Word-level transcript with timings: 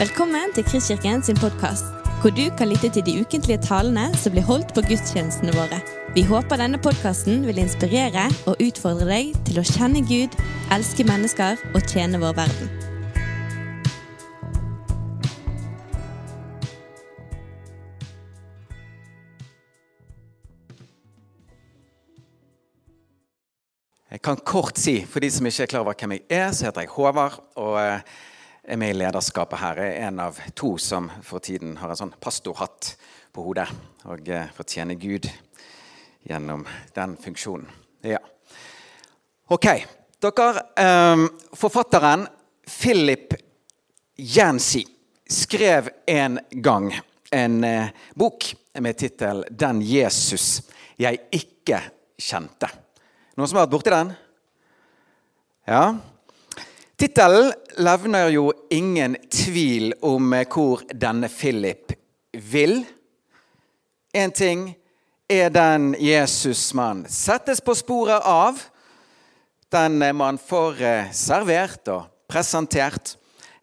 Velkommen 0.00 0.54
til 0.56 0.64
Kristkirken 0.64 1.20
sin 1.20 1.36
podkast, 1.36 1.84
hvor 2.22 2.32
du 2.32 2.46
kan 2.56 2.70
lytte 2.70 2.88
til 2.88 3.02
de 3.04 3.20
ukentlige 3.20 3.60
talene 3.60 4.06
som 4.16 4.32
blir 4.32 4.46
holdt 4.48 4.70
på 4.72 4.80
gudstjenestene 4.88 5.52
våre. 5.52 5.76
Vi 6.16 6.22
håper 6.24 6.56
denne 6.56 6.80
podkasten 6.80 7.42
vil 7.44 7.60
inspirere 7.60 8.22
og 8.48 8.62
utfordre 8.64 9.04
deg 9.10 9.34
til 9.44 9.60
å 9.60 9.64
kjenne 9.68 10.00
Gud, 10.08 10.38
elske 10.72 11.04
mennesker 11.04 11.60
og 11.74 11.84
tjene 11.84 12.16
vår 12.22 12.32
verden. 12.38 12.72
Jeg 24.08 24.24
kan 24.24 24.40
kort 24.48 24.80
si, 24.80 25.02
for 25.04 25.20
de 25.20 25.28
som 25.28 25.44
ikke 25.44 25.68
er 25.68 25.72
klar 25.76 25.84
over 25.84 26.00
hvem 26.00 26.16
jeg 26.16 26.28
er, 26.40 26.50
så 26.56 26.70
heter 26.70 26.88
jeg 26.88 26.94
Håvard. 26.96 27.42
og 27.60 27.76
eh, 27.84 28.28
er 28.62 28.76
med 28.76 28.94
i 28.94 28.98
lederskapet 28.98 29.60
her. 29.60 29.78
Er 29.78 30.08
en 30.08 30.20
av 30.20 30.38
to 30.54 30.76
som 30.78 31.10
for 31.22 31.42
tiden 31.44 31.76
har 31.80 31.92
en 31.92 32.00
sånn 32.02 32.16
pastorhatt 32.20 32.94
på 33.32 33.44
hodet 33.44 33.68
og 34.10 34.28
fortjener 34.56 34.98
Gud 35.00 35.28
gjennom 36.28 36.66
den 36.94 37.16
funksjonen. 37.20 37.68
Ja. 38.04 38.20
Ok. 39.50 39.66
Dere, 40.20 40.62
eh, 40.76 41.26
forfatteren 41.56 42.26
Philip 42.66 43.34
Jansi 44.16 44.84
skrev 45.30 45.88
en 46.06 46.38
gang 46.50 46.92
en 47.30 47.64
eh, 47.64 47.88
bok 48.14 48.54
med 48.80 48.98
tittel 48.98 49.44
'Den 49.50 49.80
Jesus 49.82 50.62
jeg 50.98 51.18
ikke 51.32 51.80
kjente'. 52.18 52.68
Noen 53.36 53.48
som 53.48 53.56
har 53.56 53.66
vært 53.66 53.72
borti 53.72 53.90
den? 53.90 54.12
Ja. 55.66 55.96
Tittelen 57.00 57.54
levner 57.80 58.28
jo 58.28 58.50
ingen 58.68 59.14
tvil 59.32 59.94
om 60.04 60.34
hvor 60.52 60.82
denne 60.92 61.30
Philip 61.32 61.94
vil. 62.52 62.82
Én 64.12 64.32
ting 64.36 64.66
er 65.24 65.48
den 65.48 65.94
Jesus 65.96 66.74
man 66.76 67.06
settes 67.08 67.62
på 67.64 67.72
sporet 67.78 68.20
av. 68.20 68.60
Den 69.72 69.96
man 70.12 70.36
får 70.36 70.82
eh, 70.84 71.08
servert 71.16 71.88
og 71.88 72.10
presentert. 72.28 73.14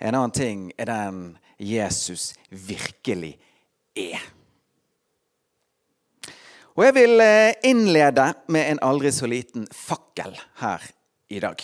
En 0.02 0.18
annen 0.18 0.34
ting 0.34 0.64
er 0.74 0.90
den 0.90 1.20
Jesus 1.62 2.32
virkelig 2.50 3.36
er. 3.94 4.24
Og 6.74 6.88
jeg 6.88 6.96
vil 6.98 7.22
eh, 7.22 7.54
innlede 7.70 8.32
med 8.50 8.72
en 8.72 8.82
aldri 8.82 9.14
så 9.14 9.30
liten 9.30 9.70
fakkel 9.70 10.34
her 10.64 10.90
i 11.30 11.44
dag. 11.46 11.62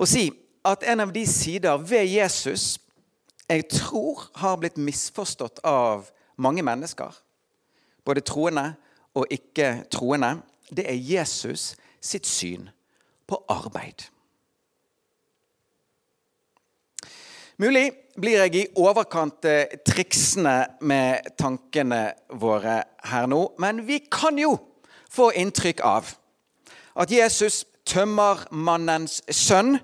Og 0.00 0.08
si 0.08 0.24
at 0.64 0.84
en 0.88 1.00
av 1.00 1.12
de 1.12 1.26
sider 1.26 1.76
ved 1.76 2.06
Jesus 2.08 2.78
jeg 3.48 3.66
tror 3.68 4.30
har 4.40 4.56
blitt 4.56 4.80
misforstått 4.80 5.60
av 5.68 6.08
mange 6.40 6.64
mennesker, 6.64 7.12
både 8.04 8.24
troende 8.24 8.70
og 9.14 9.28
ikke-troende, 9.30 10.38
det 10.72 10.86
er 10.88 10.96
Jesus 10.96 11.74
sitt 12.00 12.26
syn 12.26 12.70
på 13.28 13.38
arbeid. 13.52 14.08
Mulig 17.60 17.92
blir 18.18 18.40
jeg 18.42 18.54
i 18.58 18.64
overkant 18.82 19.46
eh, 19.46 19.76
triksende 19.86 20.56
med 20.82 21.28
tankene 21.38 22.08
våre 22.34 22.80
her 23.06 23.28
nå, 23.30 23.44
men 23.62 23.84
vi 23.86 24.00
kan 24.10 24.38
jo 24.40 24.56
få 25.12 25.30
inntrykk 25.38 25.84
av 25.86 26.10
at 26.98 27.12
Jesus, 27.12 27.62
tømmermannens 27.86 29.20
sønn, 29.30 29.76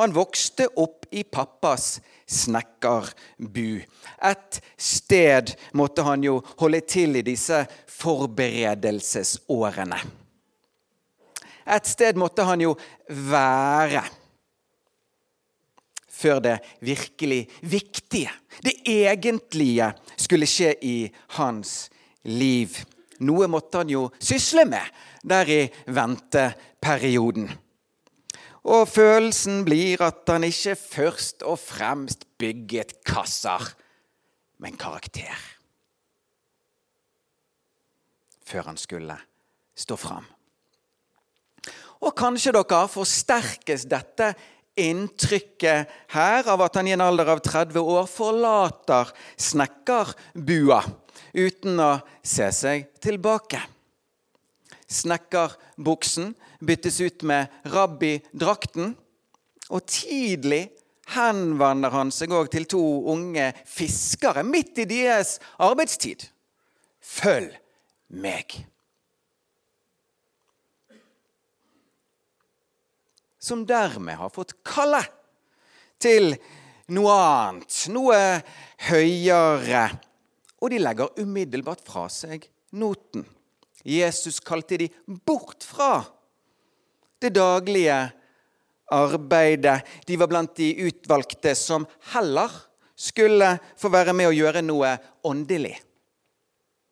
han 0.00 0.16
vokste 0.16 0.64
opp 0.80 1.04
i 1.10 1.24
pappas 1.24 2.00
snekkerbu. 2.30 3.82
Et 4.22 4.62
sted 4.76 5.54
måtte 5.74 6.02
han 6.06 6.24
jo 6.24 6.42
holde 6.60 6.80
til 6.86 7.16
i 7.18 7.22
disse 7.26 7.66
forberedelsesårene. 7.90 9.98
Et 11.70 11.86
sted 11.86 12.16
måtte 12.18 12.42
han 12.46 12.60
jo 12.64 12.76
være 13.30 14.02
før 16.20 16.40
det 16.44 16.58
virkelig 16.84 17.48
viktige, 17.62 18.30
det 18.60 18.74
egentlige, 18.84 19.92
skulle 20.16 20.46
skje 20.48 20.74
i 20.84 21.12
hans 21.38 21.90
liv. 22.28 22.76
Noe 23.24 23.48
måtte 23.48 23.78
han 23.80 23.92
jo 23.92 24.10
sysle 24.20 24.64
med 24.68 24.84
der 25.24 25.48
i 25.48 25.62
venteperioden. 25.88 27.48
Og 28.68 28.88
følelsen 28.88 29.62
blir 29.64 30.02
at 30.04 30.28
han 30.28 30.44
ikke 30.44 30.76
først 30.76 31.44
og 31.48 31.58
fremst 31.62 32.26
bygget 32.40 32.98
kasser, 33.08 33.72
men 34.60 34.76
karakter. 34.76 35.36
Før 38.44 38.68
han 38.68 38.76
skulle 38.76 39.16
stå 39.76 39.96
fram. 39.96 40.26
Og 42.00 42.14
kanskje 42.16 42.52
dere 42.56 42.86
forsterkes 42.88 43.86
dette 43.88 44.32
inntrykket 44.80 45.90
her 46.14 46.48
av 46.48 46.62
at 46.64 46.78
han 46.78 46.88
i 46.88 46.94
en 46.94 47.04
alder 47.04 47.32
av 47.34 47.42
30 47.44 47.80
år 47.80 48.08
forlater 48.08 49.10
snekkerbua 49.40 50.80
uten 51.36 51.82
å 51.84 51.90
se 52.24 52.48
seg 52.54 52.88
tilbake. 53.02 53.60
Snekkerbuksen 54.90 56.32
byttes 56.60 57.00
ut 57.00 57.24
med 57.26 57.50
rabbidrakten. 57.72 58.94
Og 59.70 59.86
tidlig 59.86 60.68
henvender 61.14 61.94
han 61.94 62.10
seg 62.14 62.34
òg 62.34 62.50
til 62.52 62.66
to 62.70 62.82
unge 63.12 63.50
fiskere 63.66 64.44
midt 64.46 64.82
i 64.82 64.88
deres 64.90 65.38
arbeidstid. 65.62 66.26
Følg 67.00 67.54
meg. 68.10 68.60
som 73.40 73.64
dermed 73.66 74.18
har 74.20 74.30
fått 74.32 74.52
kalle 74.66 75.00
til 76.00 76.34
noe 76.92 77.16
annet, 77.16 77.76
noe 77.92 78.20
høyere. 78.90 79.84
Og 80.60 80.72
de 80.72 80.80
legger 80.80 81.20
umiddelbart 81.22 81.82
fra 81.86 82.06
seg 82.12 82.44
noten. 82.76 83.24
Jesus 83.80 84.42
kalte 84.44 84.76
de 84.82 84.90
bort 85.24 85.64
fra 85.64 86.02
det 87.20 87.34
daglige 87.36 87.98
arbeidet. 88.90 89.86
De 90.06 90.16
var 90.16 90.30
blant 90.30 90.56
de 90.56 90.72
utvalgte 90.88 91.54
som 91.54 91.86
heller 92.14 92.50
skulle 92.96 93.54
få 93.78 93.88
være 93.92 94.14
med 94.16 94.30
å 94.30 94.36
gjøre 94.36 94.64
noe 94.64 94.94
åndelig. 95.28 95.76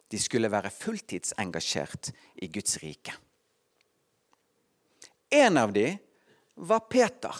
De 0.09 0.21
skulle 0.21 0.49
være 0.49 0.73
fulltidsengasjert 0.73 2.13
i 2.41 2.49
Guds 2.53 2.79
rike. 2.81 3.13
En 5.29 5.61
av 5.61 5.73
de 5.73 5.91
var 6.55 6.87
Peter, 6.89 7.35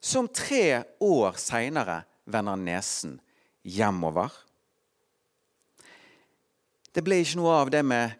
som 0.00 0.28
tre 0.32 0.80
år 1.04 1.36
seinere 1.36 2.00
vender 2.24 2.56
nesen 2.56 3.18
hjemover. 3.68 4.32
Det 6.90 7.04
ble 7.04 7.20
ikke 7.20 7.42
noe 7.42 7.58
av 7.60 7.72
det 7.74 7.82
med 7.84 8.16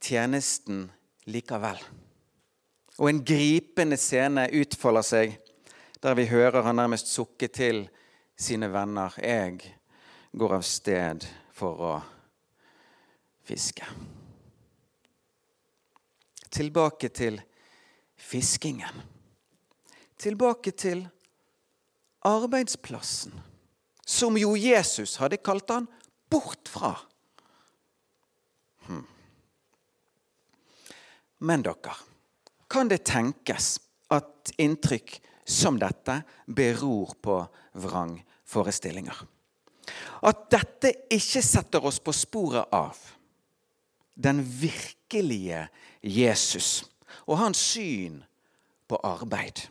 tjenesten 0.00 0.86
likevel. 1.28 1.80
Og 2.98 3.10
en 3.10 3.22
gripende 3.24 3.98
scene 4.00 4.48
utfolder 4.58 5.06
seg, 5.06 5.36
der 6.02 6.16
vi 6.18 6.26
hører 6.30 6.64
han 6.66 6.78
nærmest 6.78 7.10
sukke 7.12 7.48
til 7.52 7.84
sine 8.38 8.70
venner. 8.72 9.14
Jeg 9.22 9.58
går 10.34 10.54
av 10.58 10.64
sted 10.66 11.26
for 11.54 11.82
å 11.82 11.92
fiske. 13.46 13.86
Tilbake 16.50 17.10
til 17.14 17.38
fiskingen. 18.18 19.02
Tilbake 20.18 20.72
til 20.74 21.04
arbeidsplassen, 22.26 23.34
som 24.06 24.38
jo 24.40 24.56
Jesus 24.58 25.18
hadde 25.22 25.38
kalt 25.38 25.70
han 25.70 25.86
bort 26.30 26.70
fra. 26.70 26.96
Men 31.38 31.62
dere, 31.66 31.94
kan 32.68 32.90
det 32.90 33.04
tenkes 33.08 33.76
at 34.12 34.52
inntrykk 34.60 35.18
som 35.48 35.78
dette 35.80 36.20
beror 36.46 37.14
på 37.22 37.38
vrangforestillinger? 37.78 39.22
At 40.28 40.48
dette 40.52 40.92
ikke 41.14 41.42
setter 41.44 41.84
oss 41.88 42.00
på 42.02 42.12
sporet 42.16 42.68
av 42.74 42.98
den 44.18 44.42
virkelige 44.42 45.68
Jesus 46.02 46.82
og 47.24 47.38
hans 47.40 47.60
syn 47.72 48.20
på 48.88 48.98
arbeid. 49.06 49.68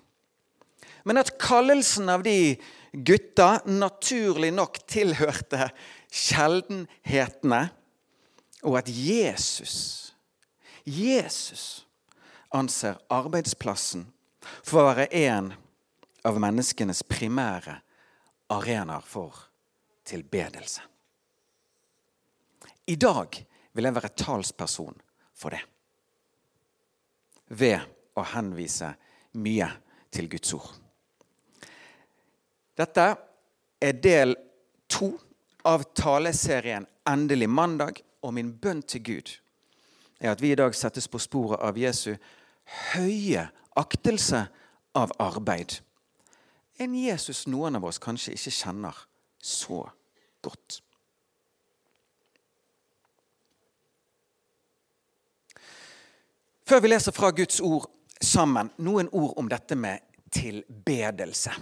Men 1.08 1.20
at 1.22 1.36
kallelsen 1.40 2.10
av 2.12 2.24
de 2.26 2.56
gutta 2.92 3.62
naturlig 3.70 4.52
nok 4.56 4.80
tilhørte 4.90 5.70
sjeldenhetene, 6.12 7.68
og 8.66 8.80
at 8.80 8.90
Jesus, 8.90 10.16
Jesus 10.88 11.86
anser 12.50 12.96
arbeidsplassen 13.12 14.06
for 14.64 14.80
å 14.80 14.92
være 14.94 15.08
en 15.28 15.50
av 16.24 16.38
menneskenes 16.40 17.02
primære 17.04 17.74
arenaer 18.56 19.04
for 19.04 19.36
tilbedelse. 20.08 20.86
I 22.88 22.96
dag 22.96 23.36
vil 23.76 23.90
jeg 23.90 23.96
være 23.98 24.14
talsperson 24.16 24.96
for 25.36 25.52
det. 25.52 25.60
Ved 27.52 27.84
å 28.16 28.24
henvise 28.32 28.94
mye 29.44 29.68
til 30.16 30.30
Guds 30.32 30.54
ord. 30.56 30.70
Dette 32.80 33.10
er 33.84 34.00
del 34.00 34.38
to 34.88 35.12
av 35.68 35.84
taleserien 35.98 36.88
Endelig 37.08 37.48
mandag, 37.48 38.02
og 38.24 38.34
min 38.36 38.50
bønn 38.52 38.82
til 38.84 39.04
Gud 39.04 39.30
er 40.20 40.32
at 40.32 40.42
vi 40.42 40.52
i 40.52 40.58
dag 40.60 40.76
settes 40.76 41.08
på 41.08 41.22
sporet 41.22 41.62
av 41.64 41.78
Jesu 41.78 42.16
høye 42.94 43.48
aktelse 43.78 44.48
av 44.98 45.14
arbeid. 45.22 45.80
En 46.78 46.96
Jesus 46.96 47.46
noen 47.50 47.78
av 47.78 47.86
oss 47.90 48.02
kanskje 48.02 48.36
ikke 48.38 48.54
kjenner 48.54 49.06
så 49.42 49.84
godt. 50.46 50.82
Før 56.68 56.82
vi 56.84 56.92
leser 56.92 57.16
fra 57.16 57.32
Guds 57.32 57.62
ord 57.64 57.88
sammen, 58.20 58.70
noen 58.84 59.08
ord 59.16 59.38
om 59.40 59.48
dette 59.50 59.78
med 59.80 60.04
tilbedelse. 60.36 61.54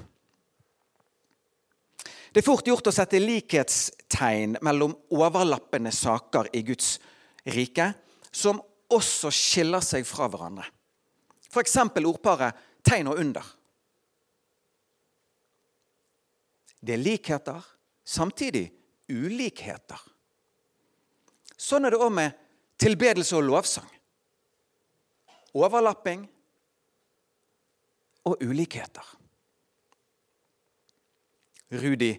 Det 2.34 2.42
er 2.42 2.48
fort 2.48 2.68
gjort 2.68 2.90
å 2.90 2.94
sette 2.96 3.22
likhetstegn 3.22 4.58
mellom 4.66 4.96
overlappende 5.14 5.94
saker 5.94 6.50
i 6.58 6.64
Guds 6.68 6.98
rike, 7.54 7.94
som 8.36 8.60
også 8.92 9.32
skiller 9.34 9.84
seg 9.84 10.06
fra 10.08 10.28
hverandre. 10.32 10.68
F.eks. 11.48 11.78
ordparet 12.04 12.54
'tegn 12.84 13.08
og 13.08 13.20
under'. 13.20 13.54
Det 16.86 16.94
er 16.94 17.02
likheter, 17.02 17.62
samtidig 18.06 18.70
ulikheter. 19.10 20.02
Sånn 21.58 21.86
er 21.86 21.96
det 21.96 22.00
òg 22.04 22.12
med 22.14 22.36
tilbedelse 22.78 23.36
og 23.40 23.48
lovsang 23.48 23.96
overlapping 25.56 26.26
og 28.26 28.42
ulikheter. 28.44 29.06
Rudi 31.76 32.12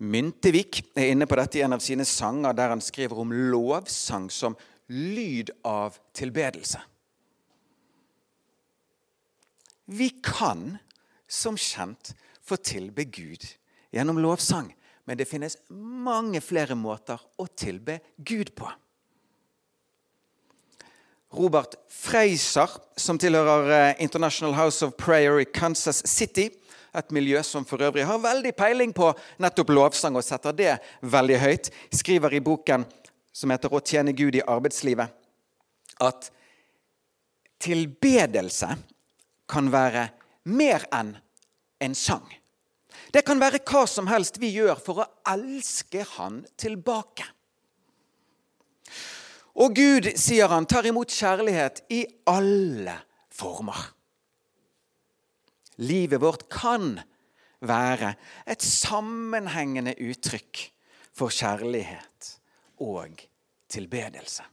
Myntevik 0.00 0.80
er 0.96 1.12
inne 1.12 1.28
på 1.28 1.36
dette 1.36 1.60
i 1.60 1.64
en 1.64 1.76
av 1.76 1.82
sine 1.84 2.06
sanger 2.08 2.56
der 2.56 2.72
han 2.72 2.80
skriver 2.80 3.20
om 3.20 3.34
lovsang 3.52 4.30
som 4.32 4.56
lyd 4.90 5.52
av 5.66 5.96
tilbedelse. 6.16 6.82
Vi 9.90 10.10
kan 10.22 10.78
som 11.30 11.56
kjent 11.58 12.14
få 12.42 12.56
tilbe 12.56 13.04
Gud 13.04 13.46
gjennom 13.90 14.18
lovsang, 14.18 14.74
men 15.04 15.18
det 15.18 15.26
finnes 15.30 15.56
mange 15.70 16.42
flere 16.42 16.74
måter 16.78 17.18
å 17.38 17.46
tilbe 17.46 18.00
Gud 18.18 18.54
på. 18.58 18.70
Robert 21.30 21.76
Freiser, 21.90 22.70
som 22.98 23.18
tilhører 23.18 23.70
eh, 23.74 24.02
International 24.02 24.54
House 24.58 24.86
of 24.86 24.96
Prayer 24.98 25.38
i 25.40 25.46
Kansas 25.46 26.02
City. 26.06 26.48
Et 26.94 27.12
miljø 27.14 27.38
som 27.46 27.62
for 27.66 27.82
øvrig 27.86 28.02
har 28.06 28.18
veldig 28.18 28.50
peiling 28.58 28.90
på 28.94 29.12
nettopp 29.38 29.70
lovsang 29.70 30.18
og 30.18 30.26
setter 30.26 30.56
det 30.58 30.72
veldig 31.06 31.38
høyt. 31.38 31.70
Skriver 31.94 32.34
i 32.34 32.42
boken 32.42 32.82
som 33.40 33.50
heter 33.50 33.72
'Å 33.72 33.80
tjene 33.80 34.12
Gud 34.12 34.36
i 34.36 34.44
arbeidslivet' 34.44 35.16
at 36.00 36.30
tilbedelse 37.60 38.76
kan 39.48 39.70
være 39.72 40.08
mer 40.44 40.84
enn 40.92 41.16
en 41.80 41.94
sang. 41.94 42.26
Det 43.12 43.24
kan 43.26 43.40
være 43.40 43.62
hva 43.66 43.86
som 43.88 44.08
helst 44.10 44.38
vi 44.40 44.52
gjør 44.54 44.80
for 44.80 45.02
å 45.02 45.10
elske 45.32 46.04
Han 46.16 46.44
tilbake. 46.60 47.26
Og 49.60 49.74
Gud, 49.74 50.06
sier 50.16 50.48
han, 50.48 50.66
tar 50.66 50.86
imot 50.86 51.10
kjærlighet 51.10 51.82
i 51.92 52.04
alle 52.30 52.94
former. 53.34 53.90
Livet 55.82 56.20
vårt 56.22 56.46
kan 56.52 57.00
være 57.60 58.14
et 58.46 58.62
sammenhengende 58.64 59.96
uttrykk 60.00 60.62
for 61.16 61.34
kjærlighet 61.34 62.30
og 62.80 63.29
tilbedelse. 63.70 64.44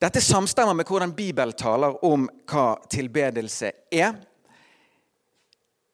Dette 0.00 0.20
samstemmer 0.20 0.74
med 0.76 0.88
hvordan 0.88 1.14
Bibelen 1.16 1.56
taler 1.56 1.96
om 2.04 2.26
hva 2.50 2.74
tilbedelse 2.90 3.70
er. 3.94 4.16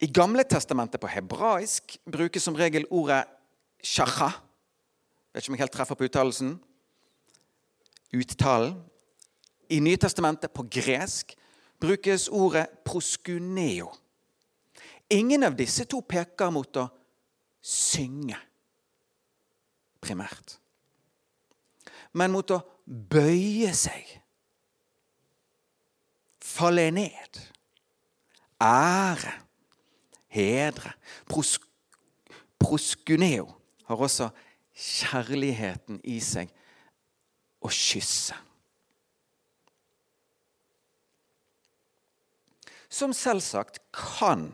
I 0.00 0.08
Gamle 0.08 0.44
testamentet 0.48 1.00
på 1.00 1.10
hebraisk 1.12 1.98
brukes 2.10 2.42
som 2.42 2.56
regel 2.58 2.88
ordet 2.90 3.24
shacha 3.84 4.32
Vet 5.30 5.44
ikke 5.44 5.52
om 5.52 5.54
jeg 5.54 5.62
helt 5.62 5.74
treffer 5.76 5.94
på 5.94 6.08
uttalelsen. 6.08 6.56
Uttalen. 8.18 8.80
I 9.70 9.78
Nytestamentet, 9.78 10.50
på 10.50 10.64
gresk, 10.66 11.36
brukes 11.78 12.24
ordet 12.28 12.64
proskuneo. 12.82 13.92
Ingen 15.10 15.46
av 15.46 15.54
disse 15.54 15.86
to 15.86 16.00
peker 16.02 16.50
mot 16.50 16.80
å 16.82 16.88
synge 17.62 18.34
primært, 20.02 20.56
men 22.12 22.32
mot 22.34 22.50
å 22.50 22.60
bøye 22.86 23.70
seg, 23.76 24.16
falle 26.50 26.88
ned, 26.94 27.40
ære, 28.60 29.32
hedre. 30.34 30.92
Pros 31.30 31.56
proskuneo 32.60 33.46
har 33.88 34.02
også 34.06 34.30
kjærligheten 34.76 36.00
i 36.08 36.18
seg 36.24 36.50
å 37.60 37.70
kysse. 37.72 38.36
Som 42.90 43.14
selvsagt 43.14 43.78
kan 43.94 44.50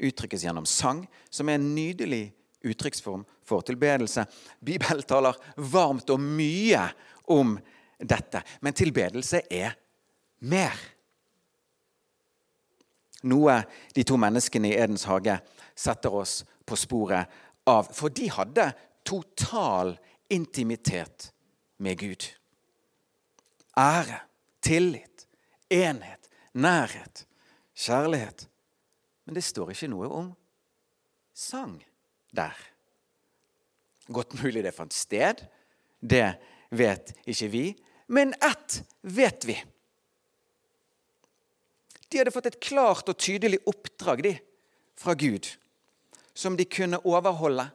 uttrykkes 0.00 0.44
gjennom 0.46 0.66
sang, 0.68 1.02
som 1.30 1.50
er 1.50 1.58
en 1.58 1.72
nydelig 1.74 2.30
uttrykksform 2.64 3.24
for 3.50 3.66
tilbedelse. 3.66 4.24
Bibelen 4.60 5.02
taler 5.02 5.36
varmt 5.56 6.10
og 6.14 6.22
mye 6.22 6.86
om 7.30 7.56
dette, 7.98 8.42
men 8.62 8.76
tilbedelse 8.76 9.42
er 9.50 9.74
mer. 10.46 10.76
Noe 13.28 13.58
de 13.94 14.04
to 14.06 14.16
menneskene 14.20 14.70
i 14.70 14.78
Edens 14.80 15.04
hage 15.10 15.36
setter 15.76 16.14
oss 16.22 16.40
på 16.64 16.78
sporet 16.78 17.28
av. 17.68 17.90
For 17.92 18.12
de 18.14 18.30
hadde 18.32 18.70
total 19.04 19.96
intimitet 20.32 21.28
med 21.82 21.98
Gud. 22.00 22.24
Ære, 23.76 24.22
tillit, 24.64 25.26
enhet, 25.70 26.30
nærhet, 26.52 27.26
kjærlighet. 27.76 28.46
Men 29.24 29.36
det 29.36 29.44
står 29.44 29.74
ikke 29.74 29.90
noe 29.92 30.08
om 30.10 30.30
sang 31.36 31.76
der. 32.36 32.56
Godt 34.10 34.34
mulig 34.42 34.64
det 34.66 34.74
fant 34.74 34.94
sted. 34.94 35.44
Det 36.00 36.26
vet 36.74 37.12
ikke 37.30 37.48
vi. 37.52 37.64
Men 38.10 38.34
ett 38.42 38.80
vet 39.06 39.46
vi. 39.46 39.56
De 42.10 42.18
hadde 42.18 42.34
fått 42.34 42.48
et 42.50 42.62
klart 42.62 43.10
og 43.10 43.18
tydelig 43.22 43.60
oppdrag 43.70 44.24
de, 44.26 44.32
fra 44.98 45.14
Gud, 45.14 45.46
som 46.34 46.56
de 46.58 46.66
kunne 46.66 46.98
overholde 47.06 47.68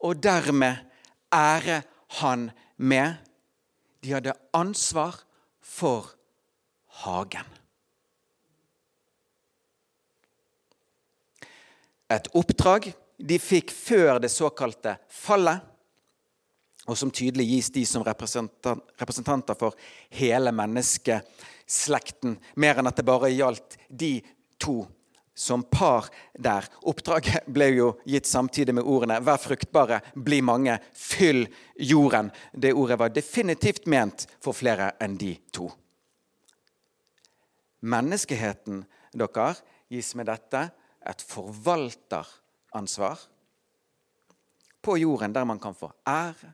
og 0.00 0.18
dermed 0.22 0.80
ære 1.30 1.82
han 2.18 2.50
med. 2.76 3.14
De 4.02 4.14
hadde 4.16 4.34
ansvar 4.56 5.20
for 5.60 6.10
hagen. 7.04 7.46
Et 12.10 12.26
oppdrag 12.34 12.90
de 13.20 13.38
fikk 13.38 13.72
før 13.74 14.18
det 14.22 14.30
såkalte 14.32 14.96
fallet, 15.12 15.60
og 16.88 16.96
som 16.98 17.10
tydelig 17.12 17.46
gis 17.46 17.68
de 17.74 17.84
som 17.86 18.04
representanter 18.06 19.58
for 19.58 19.76
hele 20.16 20.52
menneskeslekten, 20.56 22.38
mer 22.56 22.80
enn 22.80 22.88
at 22.90 22.96
det 22.98 23.06
bare 23.06 23.30
gjaldt 23.30 23.76
de 23.88 24.16
to 24.58 24.82
som 25.40 25.62
par 25.62 26.08
der. 26.34 26.66
Oppdraget 26.88 27.46
ble 27.48 27.70
jo 27.72 27.92
gitt 28.04 28.26
samtidig 28.28 28.74
med 28.74 28.84
ordene 28.84 29.20
'vær 29.20 29.38
fruktbare, 29.40 30.00
bli 30.14 30.40
mange, 30.42 30.78
fyll 30.92 31.46
jorden'. 31.78 32.30
Det 32.52 32.74
ordet 32.74 32.98
var 32.98 33.08
definitivt 33.08 33.86
ment 33.86 34.26
for 34.40 34.52
flere 34.52 34.92
enn 35.00 35.16
de 35.16 35.38
to. 35.52 35.70
Menneskeheten 37.82 38.84
dere 39.14 39.54
gis 39.88 40.14
med 40.14 40.26
dette 40.26 40.70
et 41.06 41.22
forvalteransvar 42.70 43.18
på 44.82 44.96
jorden, 44.96 45.32
der 45.32 45.44
man 45.44 45.58
kan 45.58 45.74
få 45.74 45.92
ære, 46.06 46.52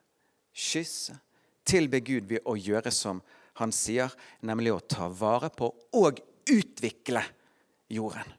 kysse, 0.53 1.19
tilbe 1.65 2.01
Gud 2.01 2.27
ved 2.27 2.41
å 2.45 2.57
gjøre 2.57 2.91
som 2.91 3.23
han 3.57 3.73
sier, 3.73 4.11
nemlig 4.43 4.73
å 4.73 4.81
ta 4.81 5.09
vare 5.09 5.51
på 5.51 5.73
og 5.93 6.21
utvikle 6.51 7.23
jorden. 7.89 8.33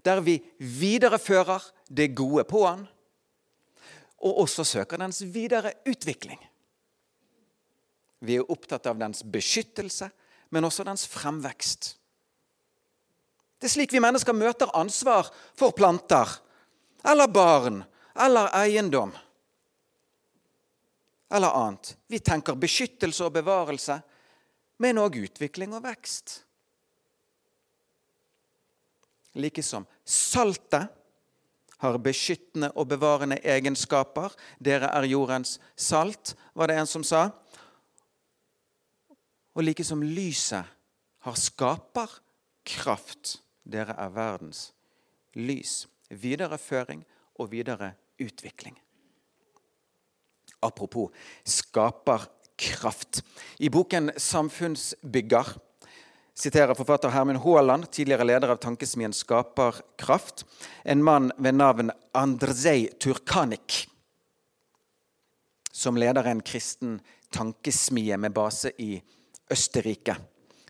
der 0.00 0.20
vi 0.20 0.40
viderefører 0.58 1.60
det 1.88 2.14
gode 2.16 2.44
på 2.48 2.64
han, 2.64 2.86
og 4.24 4.38
også 4.46 4.64
søker 4.64 4.96
dens 4.96 5.20
videre 5.20 5.74
utvikling. 5.84 6.40
Vi 8.24 8.38
er 8.38 8.48
opptatt 8.48 8.86
av 8.86 8.96
dens 8.96 9.20
beskyttelse, 9.20 10.08
men 10.50 10.64
også 10.64 10.84
dens 10.88 11.04
fremvekst. 11.04 11.99
Det 13.60 13.68
er 13.68 13.74
slik 13.74 13.92
vi 13.92 14.00
mennesker 14.00 14.32
møter 14.32 14.72
ansvar 14.76 15.28
for 15.58 15.76
planter 15.76 16.38
eller 17.04 17.28
barn 17.28 17.82
eller 18.16 18.48
eiendom 18.56 19.12
eller 21.30 21.54
annet. 21.54 21.92
Vi 22.10 22.18
tenker 22.18 22.58
beskyttelse 22.58 23.28
og 23.28 23.36
bevarelse, 23.36 24.00
men 24.82 24.98
òg 24.98 25.20
utvikling 25.20 25.76
og 25.76 25.84
vekst. 25.84 26.40
Likesom 29.38 29.86
saltet 30.02 30.88
har 31.80 31.98
beskyttende 32.02 32.72
og 32.74 32.88
bevarende 32.90 33.38
egenskaper. 33.46 34.34
Dere 34.58 34.90
er 34.90 35.06
jordens 35.08 35.60
salt, 35.76 36.34
var 36.52 36.68
det 36.68 36.76
en 36.80 36.90
som 36.90 37.04
sa. 37.06 37.30
Og 39.54 39.62
likesom 39.64 40.02
lyset 40.02 40.64
har 41.24 41.36
skaperkraft. 41.38 43.38
Dere 43.64 43.96
er 43.98 44.12
verdens 44.14 44.70
lys. 45.34 45.86
Videreføring 46.10 47.04
og 47.38 47.50
videre 47.52 47.92
utvikling. 48.20 48.76
Apropos 50.62 51.10
skaperkraft. 51.44 53.22
I 53.58 53.68
boken 53.68 54.10
'Samfunnsbygger' 54.10 55.58
siterer 56.34 56.74
forfatter 56.74 57.10
Hermund 57.10 57.38
Haaland, 57.38 57.90
tidligere 57.90 58.24
leder 58.24 58.48
av 58.48 58.56
tankesmien 58.56 59.12
Skaperkraft, 59.12 60.44
en 60.84 61.02
mann 61.02 61.32
ved 61.38 61.52
navn 61.52 61.90
Andrzej 62.14 62.88
Turkanik, 63.00 63.88
som 65.72 65.96
leder 65.96 66.24
en 66.24 66.42
kristen 66.42 67.00
tankesmie 67.32 68.16
med 68.16 68.32
base 68.32 68.72
i 68.78 69.02
Østerrike. 69.50 70.16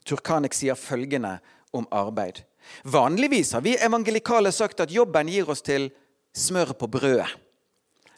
Turkanik 0.05 0.55
sier 0.55 0.75
følgende 0.75 1.39
om 1.73 1.87
arbeid. 1.91 2.45
Vanligvis 2.85 3.53
har 3.57 3.65
vi 3.65 3.77
evangelikale 3.77 4.53
sagt 4.53 4.81
at 4.81 4.93
jobben 4.93 5.29
gir 5.29 5.49
oss 5.51 5.63
til 5.67 5.91
smør 6.37 6.75
på 6.79 6.89
brødet. 6.91 7.29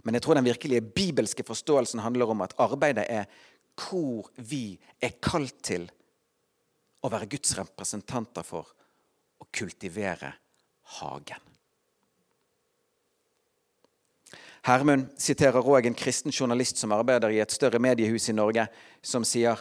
Men 0.03 0.19
jeg 0.19 0.25
tror 0.25 0.39
den 0.39 0.49
virkelige 0.49 0.83
bibelske 0.83 1.45
forståelsen 1.47 2.03
handler 2.03 2.31
om 2.35 2.43
at 2.43 2.55
arbeidet 2.61 3.07
er 3.09 3.31
hvor 3.79 4.29
vi 4.37 4.77
er 5.01 5.15
kalt 5.23 5.63
til 5.65 5.87
å 7.03 7.11
være 7.11 7.31
Guds 7.31 7.55
representanter 7.59 8.45
for 8.47 8.69
å 9.43 9.49
kultivere 9.51 10.35
hagen. 10.99 11.49
Hermund 14.63 15.09
siterer 15.19 15.67
òg 15.67 15.89
en 15.89 15.99
kristen 15.99 16.31
journalist 16.31 16.79
som 16.79 16.93
arbeider 16.95 17.33
i 17.35 17.41
et 17.43 17.51
større 17.55 17.81
mediehus 17.83 18.29
i 18.31 18.37
Norge, 18.37 18.69
som 19.03 19.25
sier 19.27 19.59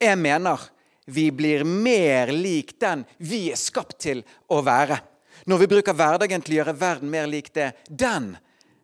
Jeg 0.00 0.18
mener 0.18 0.60
vi 1.04 1.30
blir 1.32 1.64
mer 1.64 2.32
lik 2.32 2.76
den 2.80 3.04
vi 3.18 3.48
er 3.52 3.60
skapt 3.60 3.98
til 4.06 4.22
å 4.48 4.60
være. 4.64 4.98
Når 5.44 5.60
vi 5.60 5.70
bruker 5.74 5.96
hverdagen 5.96 6.44
til 6.44 6.56
å 6.56 6.60
gjøre 6.62 6.76
verden 6.80 7.10
mer 7.12 7.26
lik 7.28 7.50
det 7.54 7.72
den 7.88 8.32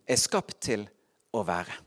er 0.05 0.21
skapt 0.21 0.59
til 0.65 0.85
å 1.33 1.45
være. 1.47 1.79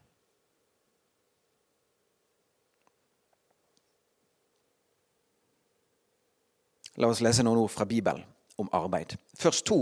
La 7.01 7.09
oss 7.09 7.23
lese 7.25 7.43
noen 7.45 7.63
ord 7.63 7.71
fra 7.73 7.87
Bibelen 7.89 8.21
om 8.61 8.69
arbeid. 8.73 9.15
Først 9.37 9.65
to 9.65 9.79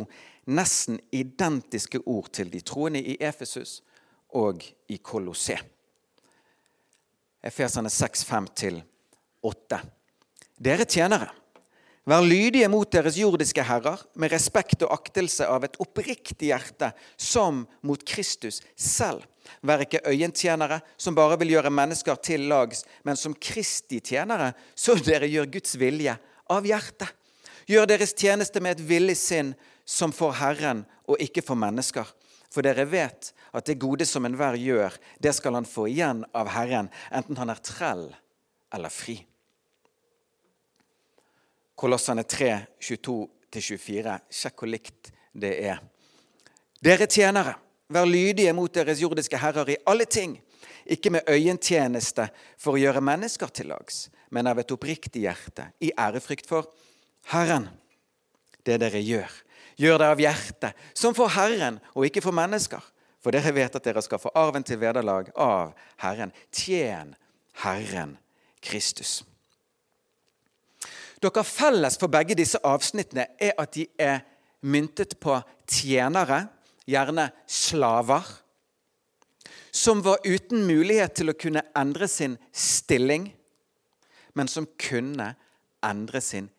nesten 0.52 1.00
identiske 1.12 2.00
ord 2.08 2.32
til 2.32 2.52
de 2.52 2.62
troende 2.64 3.02
i 3.04 3.18
Efesus 3.20 3.82
og 4.40 4.64
i 4.88 4.98
Kolosseum. 4.98 5.68
Efeserne 7.44 7.90
6, 7.90 8.24
5-8. 8.30 9.80
Dere 10.62 10.86
tjenere, 10.86 11.32
vær 12.06 12.22
lydige 12.22 12.68
mot 12.70 12.90
deres 12.94 13.16
jordiske 13.18 13.64
herrer 13.66 14.04
med 14.22 14.30
respekt 14.30 14.84
og 14.86 14.92
aktelse 14.94 15.48
av 15.50 15.64
et 15.66 15.78
oppriktig 15.82 16.52
hjerte, 16.52 16.92
som 17.18 17.64
mot 17.82 18.04
Kristus 18.06 18.60
selv. 18.78 19.26
Vær 19.66 19.82
ikke 19.82 20.04
øyentjenere 20.06 20.78
som 21.02 21.18
bare 21.18 21.40
vil 21.42 21.56
gjøre 21.56 21.72
mennesker 21.74 22.20
til 22.22 22.46
lags, 22.52 22.84
men 23.02 23.18
som 23.18 23.34
Kristi 23.34 24.04
tjenere, 24.06 24.52
så 24.78 24.94
dere 25.02 25.30
gjør 25.32 25.50
Guds 25.58 25.74
vilje 25.82 26.14
av 26.54 26.70
hjertet. 26.70 27.10
Gjør 27.66 27.90
deres 27.90 28.14
tjeneste 28.14 28.62
med 28.62 28.78
et 28.78 28.86
villig 28.86 29.18
sinn, 29.18 29.56
som 29.82 30.14
for 30.14 30.38
Herren 30.38 30.86
og 31.10 31.18
ikke 31.26 31.42
for 31.42 31.58
mennesker. 31.58 32.06
For 32.54 32.62
dere 32.62 32.86
vet 32.86 33.34
at 33.50 33.66
det 33.66 33.80
gode 33.82 34.06
som 34.06 34.30
enhver 34.30 34.62
gjør, 34.62 34.94
det 35.18 35.34
skal 35.34 35.58
han 35.58 35.66
få 35.66 35.90
igjen 35.90 36.22
av 36.38 36.54
Herren, 36.54 36.94
enten 37.10 37.42
han 37.42 37.50
er 37.50 37.66
trell 37.66 38.12
eller 38.72 38.94
fri. 38.94 39.24
Kolossene 41.82 42.24
3, 42.30 42.60
22-24. 42.78 44.20
Sjekk 44.30 44.62
hvor 44.62 44.70
likt 44.70 45.10
det 45.34 45.56
er. 45.66 45.82
Dere 46.82 47.08
tjenere, 47.10 47.56
vær 47.90 48.06
lydige 48.06 48.54
mot 48.54 48.74
deres 48.74 49.02
jordiske 49.02 49.40
herrer 49.42 49.74
i 49.74 49.80
alle 49.90 50.06
ting, 50.06 50.36
ikke 50.86 51.12
med 51.14 51.30
øyentjeneste 51.30 52.28
for 52.62 52.78
å 52.78 52.82
gjøre 52.82 53.02
mennesker 53.06 53.50
til 53.54 53.72
lags, 53.74 54.10
men 54.30 54.50
av 54.50 54.62
et 54.62 54.74
oppriktig 54.74 55.26
hjerte, 55.26 55.72
i 55.82 55.90
ærefrykt 55.98 56.50
for 56.50 56.70
Herren. 57.34 57.68
Det 58.62 58.78
dere 58.82 59.02
gjør, 59.02 59.34
gjør 59.82 60.02
det 60.02 60.12
av 60.14 60.22
hjertet, 60.22 60.86
som 60.94 61.18
for 61.18 61.34
Herren 61.34 61.82
og 61.96 62.06
ikke 62.06 62.22
for 62.22 62.36
mennesker. 62.36 62.82
For 63.22 63.34
dere 63.34 63.54
vet 63.54 63.76
at 63.78 63.86
dere 63.86 64.02
skal 64.06 64.22
få 64.22 64.34
arven 64.38 64.66
til 64.66 64.82
vederlag 64.82 65.30
av 65.38 65.74
Herren. 66.02 66.34
Tjen 66.54 67.14
Herren 67.62 68.18
Kristus. 68.62 69.22
Dere 71.22 71.44
felles 71.46 72.00
for 72.02 72.10
begge 72.10 72.36
disse 72.38 72.60
avsnittene 72.66 73.28
er 73.40 73.54
at 73.62 73.76
de 73.76 73.86
er 74.00 74.24
myntet 74.62 75.20
på 75.22 75.36
tjenere, 75.70 76.48
gjerne 76.90 77.28
slaver, 77.48 78.26
som 79.72 80.02
var 80.04 80.26
uten 80.26 80.66
mulighet 80.68 81.14
til 81.22 81.32
å 81.32 81.38
kunne 81.38 81.64
endre 81.78 82.10
sin 82.12 82.36
stilling, 82.52 83.30
men 84.34 84.50
som 84.50 84.68
kunne 84.80 85.34
endre 85.86 86.22
sin 86.22 86.50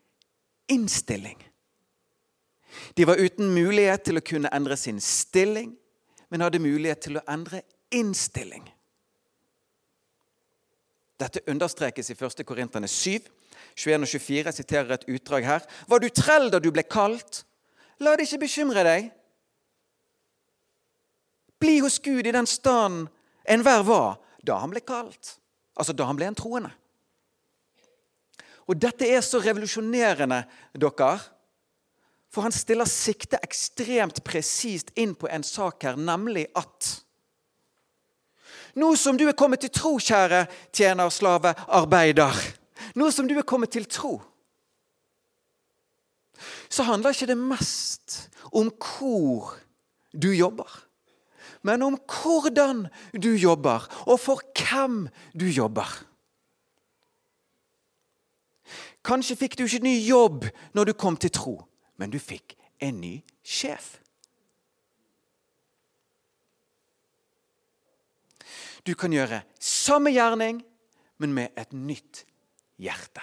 innstilling. 0.72 1.36
De 2.94 3.04
var 3.04 3.20
uten 3.20 3.50
mulighet 3.52 4.06
til 4.06 4.18
å 4.18 4.24
kunne 4.24 4.50
endre 4.54 4.78
sin 4.80 5.00
stilling, 5.00 5.74
men 6.30 6.40
hadde 6.40 6.62
mulighet 6.62 7.02
til 7.04 7.18
å 7.20 7.26
endre 7.28 7.60
innstilling. 7.92 8.64
Dette 11.20 11.42
understrekes 11.50 12.08
i 12.10 12.16
1. 12.16 12.40
Korinterne 12.48 12.88
7, 12.88 13.20
21 13.76 14.02
og 14.02 14.08
24. 14.08 14.44
Jeg 14.44 14.54
siterer 14.54 14.94
et 14.94 15.08
utdrag 15.08 15.46
her. 15.46 15.66
Var 15.88 16.02
du 16.02 16.08
trell 16.08 16.50
da 16.52 16.60
du 16.62 16.70
ble 16.74 16.84
kalt? 16.84 17.44
La 18.02 18.16
det 18.16 18.26
ikke 18.26 18.44
bekymre 18.46 18.84
deg. 18.86 19.10
Bli 21.62 21.78
hos 21.84 22.00
Gud 22.02 22.26
i 22.26 22.34
den 22.34 22.48
stand 22.50 23.06
enhver 23.48 23.84
var 23.86 24.08
da 24.42 24.58
han 24.62 24.72
ble 24.72 24.82
kalt. 24.84 25.36
Altså 25.78 25.94
da 25.96 26.08
han 26.08 26.18
ble 26.18 26.28
en 26.30 26.38
troende. 26.38 26.72
Og 28.70 28.78
dette 28.78 29.06
er 29.08 29.22
så 29.24 29.40
revolusjonerende, 29.42 30.42
dere. 30.78 31.12
For 32.32 32.46
han 32.46 32.54
stiller 32.54 32.88
sikte 32.88 33.40
ekstremt 33.44 34.22
presist 34.24 34.92
inn 34.96 35.14
på 35.18 35.28
en 35.28 35.44
sak 35.44 35.82
her, 35.84 35.98
nemlig 36.00 36.48
at 36.56 36.98
Nå 38.72 38.94
som 38.96 39.18
du 39.20 39.26
er 39.28 39.36
kommet 39.36 39.60
til 39.60 39.68
tro, 39.68 39.98
kjære 40.00 40.46
tjener, 40.72 41.10
slave, 41.12 41.52
arbeider 41.68 42.38
Nå 42.94 43.10
som 43.10 43.28
du 43.28 43.36
er 43.38 43.46
kommet 43.48 43.72
til 43.72 43.88
tro, 43.88 44.18
så 46.68 46.84
handler 46.88 47.14
ikke 47.14 47.30
det 47.30 47.38
mest 47.38 48.16
om 48.52 48.70
hvor 48.72 49.54
du 50.12 50.32
jobber, 50.32 50.68
men 51.62 51.82
om 51.82 51.98
hvordan 52.00 52.86
du 53.14 53.30
jobber, 53.36 53.86
og 54.06 54.18
for 54.20 54.42
hvem 54.56 55.06
du 55.38 55.46
jobber. 55.46 55.88
Kanskje 59.02 59.36
fikk 59.38 59.56
du 59.58 59.64
ikke 59.66 59.82
ny 59.82 59.96
jobb 60.06 60.46
når 60.74 60.90
du 60.90 60.92
kom 60.98 61.16
til 61.16 61.32
tro, 61.34 61.56
men 61.98 62.10
du 62.10 62.18
fikk 62.22 62.56
en 62.82 63.00
ny 63.02 63.16
sjef. 63.42 63.98
Du 68.82 68.94
kan 68.98 69.14
gjøre 69.14 69.44
samme 69.62 70.10
gjerning, 70.10 70.62
men 71.22 71.34
med 71.34 71.54
et 71.58 71.70
nytt 71.72 72.24
hjerte. 72.82 73.22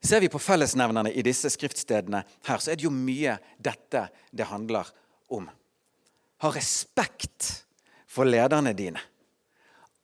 Ser 0.00 0.22
vi 0.24 0.30
på 0.32 0.40
fellesnevnerne 0.40 1.12
i 1.12 1.22
disse 1.24 1.50
skriftstedene 1.52 2.22
her, 2.48 2.60
så 2.62 2.72
er 2.72 2.78
det 2.80 2.86
jo 2.86 2.92
mye 2.94 3.36
dette 3.60 4.06
det 4.32 4.48
handler 4.48 4.88
om. 5.28 5.50
Ha 6.40 6.52
respekt 6.54 7.66
for 8.08 8.24
lederne 8.24 8.72
dine. 8.76 9.02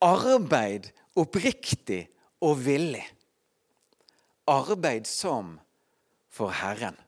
Arbeid 0.05 0.91
oppriktig 1.17 2.03
og 2.45 2.61
villig. 2.61 3.05
Arbeid 4.53 5.09
som 5.09 5.57
for 6.29 6.53
Herren, 6.53 6.99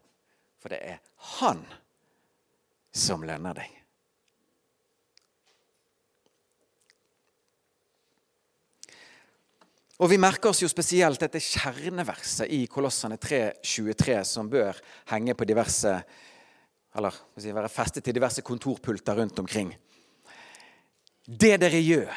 for 0.58 0.72
det 0.72 0.80
er 0.94 1.02
Han 1.38 1.60
som 2.94 3.26
lønner 3.26 3.58
deg. 3.58 3.77
Og 9.98 10.10
Vi 10.12 10.18
merker 10.20 10.52
oss 10.52 10.60
jo 10.62 10.68
spesielt 10.70 11.18
dette 11.18 11.40
kjerneverset 11.42 12.46
i 12.54 12.60
Kolossene 12.70 13.16
3.23, 13.18 14.20
som 14.22 14.50
bør 14.50 14.78
henge 15.10 15.34
på 15.34 15.46
diverse, 15.48 15.94
eller 16.94 17.16
si, 17.34 17.50
være 17.50 17.70
festet 17.72 18.06
til 18.06 18.14
diverse 18.14 18.44
kontorpulter 18.46 19.18
rundt 19.18 19.42
omkring. 19.42 19.72
Det 21.26 21.56
dere 21.58 21.80
gjør, 21.82 22.14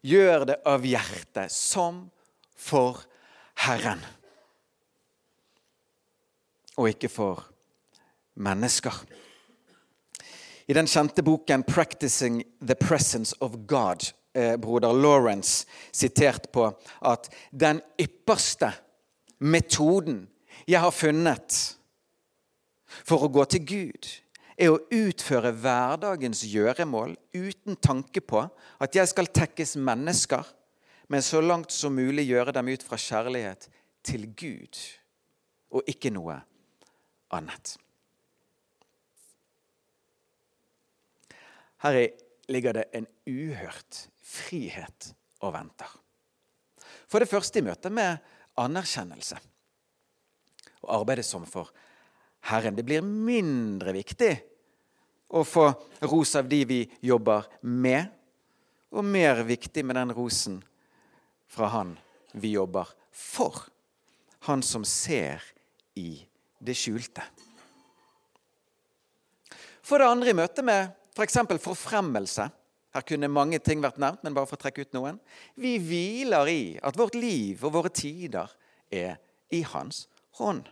gjør 0.00 0.46
det 0.48 0.56
av 0.72 0.88
hjertet, 0.88 1.52
som 1.52 2.06
for 2.56 3.04
Herren. 3.66 4.00
Og 6.80 6.88
ikke 6.88 7.12
for 7.12 7.44
mennesker. 8.40 8.96
I 10.72 10.72
den 10.72 10.88
kjente 10.88 11.20
boken 11.20 11.64
'Practicing 11.68 12.42
the 12.64 12.74
Presence 12.74 13.36
of 13.40 13.68
God' 13.68 14.14
Eh, 14.34 14.56
broder 14.56 14.92
Lawrence 14.92 15.66
sitert 15.92 16.52
på 16.52 16.64
at 17.04 17.28
den 17.52 17.82
ypperste 18.00 18.70
metoden 19.44 20.22
jeg 20.64 20.80
har 20.80 20.94
funnet 20.94 21.56
for 23.04 23.26
å 23.26 23.28
gå 23.32 23.44
til 23.52 23.66
Gud, 23.68 24.08
er 24.56 24.72
å 24.72 24.80
utføre 24.88 25.50
hverdagens 25.52 26.46
gjøremål 26.48 27.12
uten 27.34 27.76
tanke 27.76 28.22
på 28.24 28.40
at 28.80 28.96
jeg 28.96 29.10
skal 29.10 29.28
tekkes 29.28 29.74
mennesker, 29.76 30.46
men 31.12 31.24
så 31.24 31.42
langt 31.44 31.72
som 31.72 31.92
mulig 31.96 32.24
gjøre 32.30 32.54
dem 32.56 32.70
ut 32.72 32.84
fra 32.86 32.96
kjærlighet 33.00 33.68
til 34.06 34.30
Gud 34.32 34.80
og 35.76 35.92
ikke 35.92 36.12
noe 36.14 36.38
annet. 37.36 37.74
Her 41.84 42.00
ligger 42.48 42.80
det 42.80 42.86
en 42.96 43.10
uhørt 43.28 44.06
frihet 44.32 45.12
og 45.42 45.54
venter. 45.54 45.90
For 47.10 47.20
det 47.20 47.30
første 47.30 47.60
i 47.60 47.66
møte 47.66 47.90
med 47.92 48.20
anerkjennelse 48.60 49.38
og 50.82 50.94
arbeidet 51.00 51.26
som 51.26 51.44
for 51.48 51.70
Herren. 52.48 52.76
Det 52.76 52.84
blir 52.86 53.04
mindre 53.04 53.94
viktig 53.94 54.32
å 55.32 55.44
få 55.46 55.68
ros 56.10 56.34
av 56.36 56.48
de 56.50 56.62
vi 56.68 56.80
jobber 57.04 57.46
med, 57.62 58.08
og 58.92 59.06
mer 59.08 59.40
viktig 59.48 59.84
med 59.86 59.96
den 59.96 60.12
rosen 60.12 60.58
fra 61.48 61.70
Han 61.72 61.94
vi 62.32 62.52
jobber 62.56 62.90
for. 63.12 63.56
Han 64.48 64.62
som 64.64 64.84
ser 64.84 65.40
i 65.96 66.20
det 66.58 66.74
skjulte. 66.76 67.24
For 69.82 70.00
det 70.00 70.08
andre 70.08 70.32
i 70.32 70.36
møte 70.36 70.64
med 70.64 70.92
f.eks. 71.14 71.38
For 71.46 71.64
forfremmelse 71.72 72.48
her 72.92 73.04
kunne 73.08 73.30
mange 73.32 73.58
ting 73.64 73.80
vært 73.82 74.00
nevnt, 74.02 74.20
men 74.24 74.34
bare 74.36 74.48
for 74.48 74.58
å 74.58 74.62
trekke 74.62 74.84
ut 74.84 74.96
noen. 74.96 75.18
Vi 75.56 75.78
hviler 75.80 76.48
i 76.52 76.62
at 76.84 76.98
vårt 76.98 77.16
liv 77.16 77.62
og 77.64 77.74
våre 77.78 77.92
tider 77.92 78.52
er 78.92 79.16
i 79.52 79.62
Hans 79.72 80.06
hånd. 80.40 80.66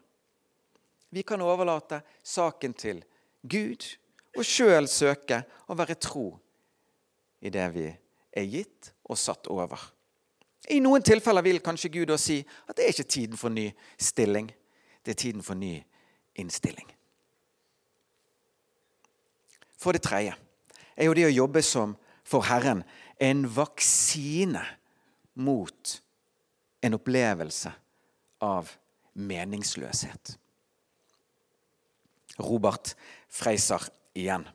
Vi 1.11 1.25
kan 1.27 1.43
overlate 1.43 2.03
saken 2.23 2.77
til 2.79 3.01
Gud 3.43 3.87
og 4.37 4.45
sjøl 4.47 4.87
søke 4.89 5.43
å 5.67 5.77
være 5.79 5.97
tro 5.99 6.29
i 7.41 7.51
det 7.51 7.67
vi 7.75 7.89
er 7.89 8.47
gitt 8.47 8.93
og 9.09 9.19
satt 9.19 9.49
over. 9.51 9.81
I 10.71 10.79
noen 10.85 11.03
tilfeller 11.03 11.43
vil 11.43 11.63
kanskje 11.65 11.91
Gud 11.97 12.13
også 12.13 12.27
si 12.31 12.39
at 12.69 12.77
det 12.77 12.85
er 12.85 12.95
ikke 12.95 13.11
tiden 13.17 13.41
for 13.41 13.51
ny 13.51 13.71
stilling. 13.99 14.51
Det 15.03 15.17
er 15.17 15.23
tiden 15.25 15.43
for 15.43 15.59
ny 15.59 15.79
innstilling. 16.39 16.87
For 19.81 19.97
det 19.97 20.05
tredje 20.05 20.37
er 20.95 21.09
jo 21.09 21.17
det 21.17 21.27
å 21.27 21.33
jobbe 21.33 21.63
som 21.65 21.97
for 22.31 22.47
Herren 22.47 22.85
en 23.21 23.45
vaksine 23.51 24.63
mot 25.35 25.97
en 26.81 26.97
opplevelse 26.97 27.73
av 28.41 28.71
meningsløshet. 29.19 30.37
Robert 32.41 32.95
Freiser 33.29 33.83
igjen. 34.17 34.47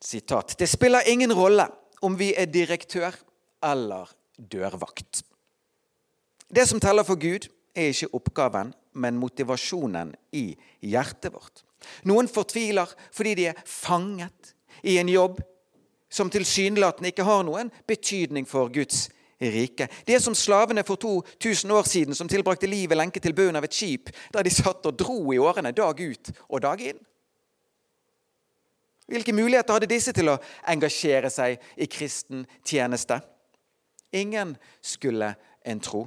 Sitat. 0.00 0.54
Det 0.58 0.68
spiller 0.70 1.08
ingen 1.10 1.32
rolle 1.34 1.66
om 2.04 2.14
vi 2.16 2.30
er 2.38 2.48
direktør 2.48 3.16
eller 3.64 4.12
dørvakt. 4.36 5.24
Det 6.48 6.64
som 6.68 6.80
teller 6.80 7.06
for 7.06 7.20
Gud, 7.20 7.48
er 7.74 7.92
ikke 7.92 8.14
oppgaven, 8.16 8.72
men 8.98 9.18
motivasjonen 9.20 10.14
i 10.34 10.56
hjertet 10.82 11.30
vårt. 11.34 11.62
Noen 12.08 12.28
fortviler 12.28 12.90
fordi 13.14 13.36
de 13.38 13.46
er 13.52 13.60
fanget 13.64 14.54
i 14.82 14.96
en 14.98 15.10
jobb 15.10 15.38
som 16.10 16.30
tilsynelatende 16.30 17.12
ikke 17.12 17.26
har 17.26 17.44
noen 17.46 17.70
betydning 17.88 18.48
for 18.48 18.70
Guds 18.72 19.08
rike. 19.40 19.88
De 20.06 20.14
er 20.14 20.22
som 20.22 20.34
slavene 20.36 20.84
for 20.86 21.00
2000 21.00 21.72
år 21.72 21.86
siden 21.88 22.14
som 22.14 22.28
tilbrakte 22.28 22.68
livet 22.68 22.98
lenket 22.98 23.24
til 23.24 23.36
bunnen 23.36 23.56
av 23.60 23.64
et 23.64 23.76
skip, 23.76 24.10
der 24.34 24.44
de 24.44 24.52
satt 24.52 24.86
og 24.86 24.98
dro 24.98 25.22
i 25.32 25.40
årene 25.40 25.72
dag 25.72 26.00
ut 26.00 26.32
og 26.48 26.60
dag 26.66 26.82
inn. 26.90 27.00
Hvilke 29.10 29.34
muligheter 29.34 29.74
hadde 29.74 29.90
disse 29.90 30.12
til 30.14 30.30
å 30.30 30.38
engasjere 30.70 31.30
seg 31.34 31.58
i 31.74 31.88
kristen 31.90 32.44
tjeneste? 32.62 33.18
Ingen 34.14 34.54
skulle 34.82 35.32
en 35.66 35.80
tro. 35.82 36.04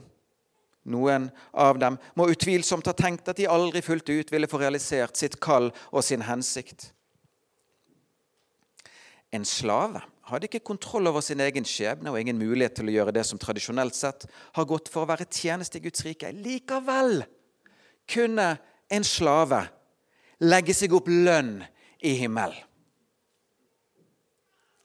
Noen 0.83 1.29
av 1.51 1.79
dem 1.79 1.97
må 2.19 2.27
utvilsomt 2.31 2.87
ha 2.87 2.93
tenkt 2.95 3.27
at 3.31 3.39
de 3.39 3.47
aldri 3.47 3.81
fullt 3.83 4.09
ut 4.09 4.31
ville 4.31 4.49
få 4.51 4.59
realisert 4.59 5.19
sitt 5.19 5.39
kall 5.43 5.69
og 5.91 6.03
sin 6.03 6.23
hensikt. 6.27 6.91
En 9.33 9.45
slave 9.45 10.03
hadde 10.29 10.47
ikke 10.47 10.63
kontroll 10.63 11.09
over 11.09 11.23
sin 11.25 11.41
egen 11.43 11.65
skjebne 11.67 12.11
og 12.11 12.19
ingen 12.19 12.37
mulighet 12.39 12.77
til 12.77 12.89
å 12.89 12.93
gjøre 12.95 13.13
det 13.15 13.25
som 13.27 13.39
tradisjonelt 13.41 13.97
sett 13.97 14.27
har 14.55 14.67
gått 14.69 14.91
for 14.91 15.03
å 15.03 15.09
være 15.09 15.27
tjeneste 15.27 15.79
i 15.79 15.83
Guds 15.83 16.05
rike. 16.05 16.31
Likevel 16.31 17.25
kunne 18.09 18.53
en 18.93 19.07
slave 19.07 19.65
legge 20.43 20.75
seg 20.77 20.95
opp 20.95 21.09
lønn 21.11 21.57
i 22.03 22.15
himmelen. 22.21 22.61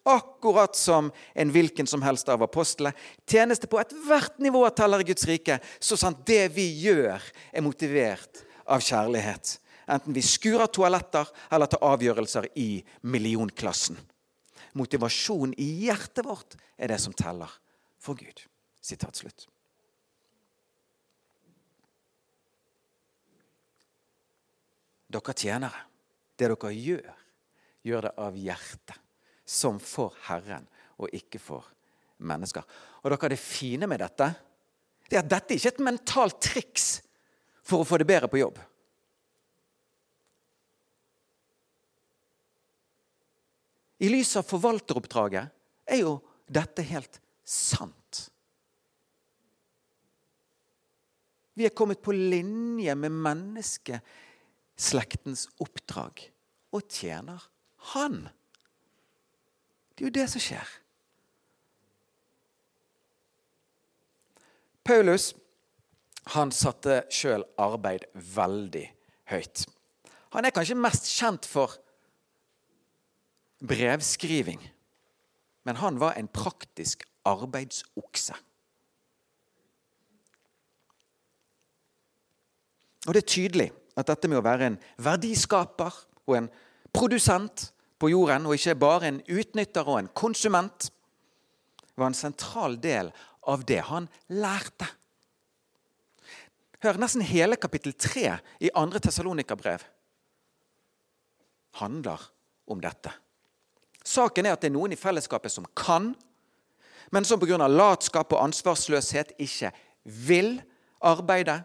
Akkurat 0.09 0.73
som 0.73 1.11
en 1.37 1.51
hvilken 1.53 1.85
som 1.87 2.01
helst 2.01 2.31
av 2.33 2.41
apostlene. 2.41 2.95
Tjeneste 3.29 3.69
på 3.69 3.77
ethvert 3.77 4.39
nivå 4.41 4.63
teller 4.73 5.05
i 5.05 5.09
Guds 5.11 5.27
rike, 5.29 5.59
så 5.85 5.99
sant 6.01 6.23
det 6.27 6.47
vi 6.55 6.65
gjør, 6.81 7.21
er 7.53 7.67
motivert 7.67 8.41
av 8.65 8.81
kjærlighet. 8.81 9.59
Enten 9.85 10.17
vi 10.17 10.25
skurer 10.25 10.71
toaletter 10.73 11.29
eller 11.53 11.69
tar 11.69 11.85
avgjørelser 11.91 12.49
i 12.57 12.71
millionklassen 13.05 14.01
motivasjon 14.79 15.55
i 15.59 15.69
hjertet 15.85 16.25
vårt 16.27 16.57
er 16.79 16.93
det 16.93 17.01
som 17.03 17.15
teller 17.17 17.51
for 18.01 18.19
Gud. 18.19 18.45
Sitat 18.81 19.19
slutt. 19.19 19.49
Dere 25.09 25.35
tjenere, 25.35 25.87
det 26.37 26.51
dere 26.53 26.73
gjør, 26.77 27.13
gjør 27.89 28.09
det 28.09 28.17
av 28.21 28.37
hjertet, 28.37 28.99
som 29.49 29.79
for 29.81 30.17
Herren 30.29 30.67
og 31.01 31.15
ikke 31.17 31.41
for 31.41 31.71
mennesker. 32.19 32.65
Og 33.03 33.11
dere, 33.11 33.31
Det 33.31 33.41
fine 33.41 33.87
med 33.87 34.01
dette 34.01 34.35
det 35.09 35.17
er 35.17 35.25
at 35.25 35.31
dette 35.31 35.57
ikke 35.57 35.71
er 35.71 35.73
et 35.73 35.87
mentalt 35.87 36.41
triks 36.45 36.89
for 37.65 37.81
å 37.81 37.89
få 37.89 37.97
det 38.01 38.07
bedre 38.09 38.29
på 38.29 38.43
jobb. 38.43 38.59
I 43.99 44.07
lys 44.13 44.37
av 44.39 44.45
forvalteroppdraget 44.47 45.49
er 45.91 45.99
jo 46.03 46.21
dette 46.47 46.83
helt 46.87 47.21
sant. 47.45 48.31
Vi 51.59 51.67
er 51.67 51.75
kommet 51.75 52.03
på 52.05 52.13
linje 52.15 52.95
med 52.95 53.11
menneskeslektens 53.27 55.49
oppdrag 55.59 56.31
og 56.71 56.83
tjener 56.87 57.43
Han. 57.95 58.29
Det 59.95 60.03
er 60.05 60.09
jo 60.09 60.15
det 60.15 60.29
som 60.31 60.41
skjer. 60.43 60.69
Paulus 64.87 65.35
han 66.35 66.51
satte 66.53 67.05
sjøl 67.13 67.45
arbeid 67.61 68.05
veldig 68.37 68.85
høyt. 69.33 69.65
Han 70.37 70.45
er 70.45 70.53
kanskje 70.55 70.77
mest 70.79 71.07
kjent 71.09 71.47
for 71.49 71.69
brevskriving. 73.61 74.61
Men 75.63 75.77
han 75.77 75.99
var 75.99 76.17
en 76.17 76.29
praktisk 76.29 77.05
arbeidsokse. 77.27 78.37
Og 83.07 83.15
Det 83.15 83.23
er 83.23 83.33
tydelig 83.35 83.71
at 83.97 84.07
dette 84.11 84.29
med 84.29 84.41
å 84.41 84.45
være 84.45 84.69
en 84.69 84.79
verdiskaper 85.01 85.95
og 86.29 86.37
en 86.37 86.49
produsent 86.93 87.71
på 87.99 88.11
jorden, 88.13 88.47
og 88.47 88.55
ikke 88.55 88.79
bare 88.79 89.09
en 89.09 89.23
utnytter 89.27 89.89
og 89.89 89.99
en 89.99 90.11
konsument, 90.15 90.91
var 91.99 92.13
en 92.13 92.15
sentral 92.15 92.77
del 92.79 93.11
av 93.49 93.65
det 93.67 93.81
han 93.89 94.07
lærte. 94.31 94.87
Hør, 96.85 97.01
nesten 97.03 97.25
hele 97.27 97.59
kapittel 97.59 97.97
3 97.99 98.37
i 98.63 98.71
2. 98.71 99.01
Tessalonika-brev 99.03 99.83
handler 101.81 102.29
om 102.71 102.79
dette. 102.83 103.11
Saken 104.09 104.47
er 104.47 104.57
at 104.57 104.65
det 104.65 104.71
er 104.71 104.77
noen 104.77 104.95
i 104.95 104.99
fellesskapet 104.99 105.53
som 105.53 105.67
kan, 105.77 106.15
men 107.13 107.25
som 107.25 107.41
pga. 107.41 107.67
latskap 107.69 108.33
og 108.33 108.43
ansvarsløshet 108.47 109.35
ikke 109.39 109.73
vil 110.05 110.59
arbeide. 111.01 111.63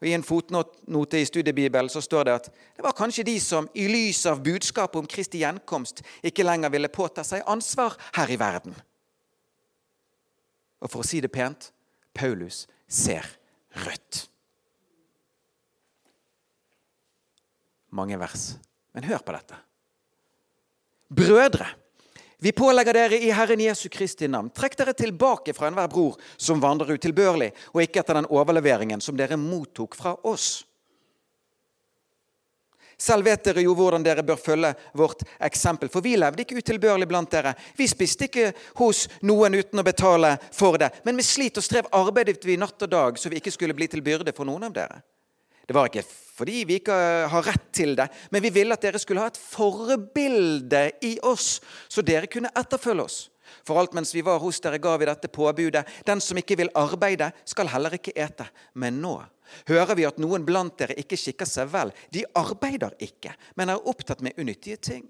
Og 0.00 0.08
I 0.08 0.14
en 0.16 0.26
fotnote 0.26 1.20
i 1.20 1.26
studiebibelen 1.26 1.88
så 1.88 2.02
står 2.02 2.24
det 2.26 2.34
at 2.34 2.48
det 2.76 2.82
var 2.84 2.96
kanskje 2.96 3.24
de 3.24 3.36
som 3.40 3.68
i 3.74 3.86
lys 3.88 4.24
av 4.26 4.42
budskapet 4.42 4.98
om 5.00 5.06
Kristi 5.06 5.40
gjenkomst 5.44 6.02
ikke 6.22 6.44
lenger 6.44 6.74
ville 6.74 6.90
påta 6.92 7.24
seg 7.24 7.46
ansvar 7.46 7.96
her 8.18 8.30
i 8.34 8.38
verden. 8.40 8.74
Og 10.82 10.90
for 10.90 11.00
å 11.00 11.06
si 11.06 11.22
det 11.24 11.32
pent 11.32 11.70
Paulus 12.14 12.66
ser 12.90 13.24
rødt. 13.86 14.26
Mange 17.94 18.18
vers. 18.18 18.56
Men 18.94 19.06
hør 19.06 19.22
på 19.22 19.32
dette. 19.34 19.56
Brødre, 21.08 21.66
vi 22.44 22.52
pålegger 22.52 22.92
dere 22.92 23.18
i 23.18 23.30
Herren 23.32 23.60
Jesu 23.60 23.88
Kristi 23.88 24.28
navn. 24.28 24.50
Trekk 24.52 24.76
dere 24.76 24.92
tilbake 24.92 25.54
fra 25.56 25.70
enhver 25.70 25.88
bror 25.88 26.18
som 26.36 26.60
vandrer 26.60 26.92
utilbørlig, 26.98 27.50
og 27.72 27.80
ikke 27.80 28.02
etter 28.02 28.18
den 28.18 28.28
overleveringen 28.28 29.00
som 29.00 29.16
dere 29.16 29.38
mottok 29.40 29.96
fra 29.96 30.12
oss. 30.28 30.64
Selv 33.00 33.24
vet 33.26 33.42
dere 33.48 33.64
jo 33.64 33.74
hvordan 33.74 34.04
dere 34.04 34.22
bør 34.22 34.38
følge 34.38 34.74
vårt 34.94 35.24
eksempel, 35.42 35.90
for 35.90 36.04
vi 36.04 36.14
levde 36.20 36.44
ikke 36.44 36.60
utilbørlig 36.60 37.08
blant 37.10 37.32
dere. 37.32 37.54
Vi 37.76 37.88
spiste 37.90 38.28
ikke 38.28 38.52
hos 38.78 39.06
noen 39.26 39.56
uten 39.58 39.80
å 39.80 39.86
betale 39.86 40.36
for 40.52 40.78
det, 40.80 40.92
men 41.04 41.18
med 41.18 41.26
slit 41.26 41.58
og 41.58 41.66
strev 41.66 41.90
arbeidet 41.96 42.44
vi 42.46 42.58
natt 42.60 42.86
og 42.86 42.92
dag, 42.92 43.18
så 43.18 43.32
vi 43.32 43.40
ikke 43.40 43.54
skulle 43.54 43.76
bli 43.76 43.88
til 43.90 44.04
byrde 44.04 44.36
for 44.36 44.46
noen 44.48 44.68
av 44.68 44.76
dere. 44.76 45.00
Det 45.66 45.76
var 45.76 45.90
ikke 45.90 46.04
fordi 46.34 46.64
vi 46.66 46.80
ikke 46.80 46.94
har 47.30 47.44
rett 47.46 47.68
til 47.74 47.92
det, 47.94 48.08
men 48.34 48.42
vi 48.42 48.50
ville 48.50 48.74
at 48.74 48.82
dere 48.82 48.98
skulle 48.98 49.22
ha 49.22 49.30
et 49.30 49.38
forbilde 49.38 50.80
i 51.06 51.12
oss, 51.22 51.60
så 51.86 52.02
dere 52.02 52.26
kunne 52.30 52.50
etterfølge 52.58 53.04
oss. 53.06 53.18
For 53.62 53.78
alt 53.78 53.94
mens 53.94 54.10
vi 54.14 54.24
var 54.24 54.40
hos 54.42 54.58
dere, 54.64 54.80
ga 54.82 54.96
vi 54.98 55.06
dette 55.06 55.30
påbudet. 55.30 55.84
Den 56.06 56.20
som 56.24 56.38
ikke 56.40 56.56
vil 56.58 56.72
arbeide, 56.74 57.30
skal 57.46 57.70
heller 57.70 57.94
ikke 57.94 58.16
ete. 58.18 58.48
Men 58.80 58.98
nå 59.04 59.14
hører 59.68 59.94
vi 59.94 60.06
at 60.08 60.18
noen 60.18 60.44
blant 60.46 60.74
dere 60.80 60.96
ikke 60.98 61.18
skikker 61.20 61.48
seg 61.48 61.70
vel. 61.70 61.92
De 62.10 62.24
arbeider 62.34 62.96
ikke, 63.04 63.34
men 63.54 63.70
er 63.70 63.90
opptatt 63.90 64.24
med 64.24 64.40
unyttige 64.40 64.80
ting. 64.80 65.04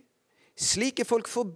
Slike 0.55 1.07
folk 1.09 1.31
får 1.31 1.49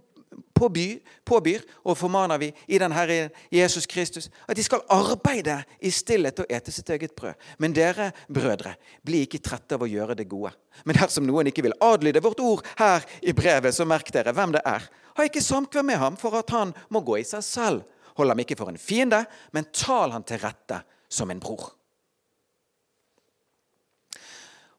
påbyr, 0.53 0.99
påbyr 1.25 1.63
og 1.83 1.97
formaner 1.97 2.39
vi 2.41 2.49
i 2.67 2.79
den 2.81 2.93
Herre 2.93 3.29
Jesus 3.53 3.87
Kristus 3.89 4.29
at 4.47 4.57
de 4.57 4.63
skal 4.63 4.83
arbeide 4.91 5.61
i 5.81 5.91
stillhet 5.93 6.41
og 6.43 6.51
ete 6.51 6.73
sitt 6.73 6.89
eget 6.93 7.15
brød. 7.17 7.37
Men 7.57 7.73
dere, 7.75 8.11
brødre, 8.27 8.75
bli 9.05 9.23
ikke 9.25 9.41
trette 9.43 9.77
av 9.77 9.85
å 9.85 9.89
gjøre 9.89 10.17
det 10.19 10.27
gode. 10.29 10.51
Men 10.85 10.99
dersom 10.99 11.27
noen 11.27 11.49
ikke 11.49 11.65
vil 11.65 11.77
adlyde 11.83 12.23
vårt 12.23 12.43
ord 12.43 12.65
her 12.79 13.07
i 13.21 13.33
brevet, 13.35 13.75
så 13.75 13.87
merk 13.87 14.11
dere 14.13 14.35
hvem 14.35 14.53
det 14.55 14.63
er. 14.67 14.85
Ha 15.17 15.25
ikke 15.27 15.43
samkvem 15.43 15.91
med 15.91 16.01
ham 16.01 16.19
for 16.19 16.37
at 16.39 16.53
han 16.55 16.75
må 16.93 17.03
gå 17.05 17.19
i 17.19 17.27
seg 17.27 17.43
selv. 17.45 17.83
Hold 18.19 18.33
ham 18.33 18.43
ikke 18.43 18.57
for 18.59 18.71
en 18.71 18.79
fiende, 18.79 19.23
men 19.55 19.71
tal 19.73 20.13
han 20.13 20.27
til 20.27 20.41
rette 20.43 20.83
som 21.09 21.31
en 21.31 21.41
bror. 21.41 21.71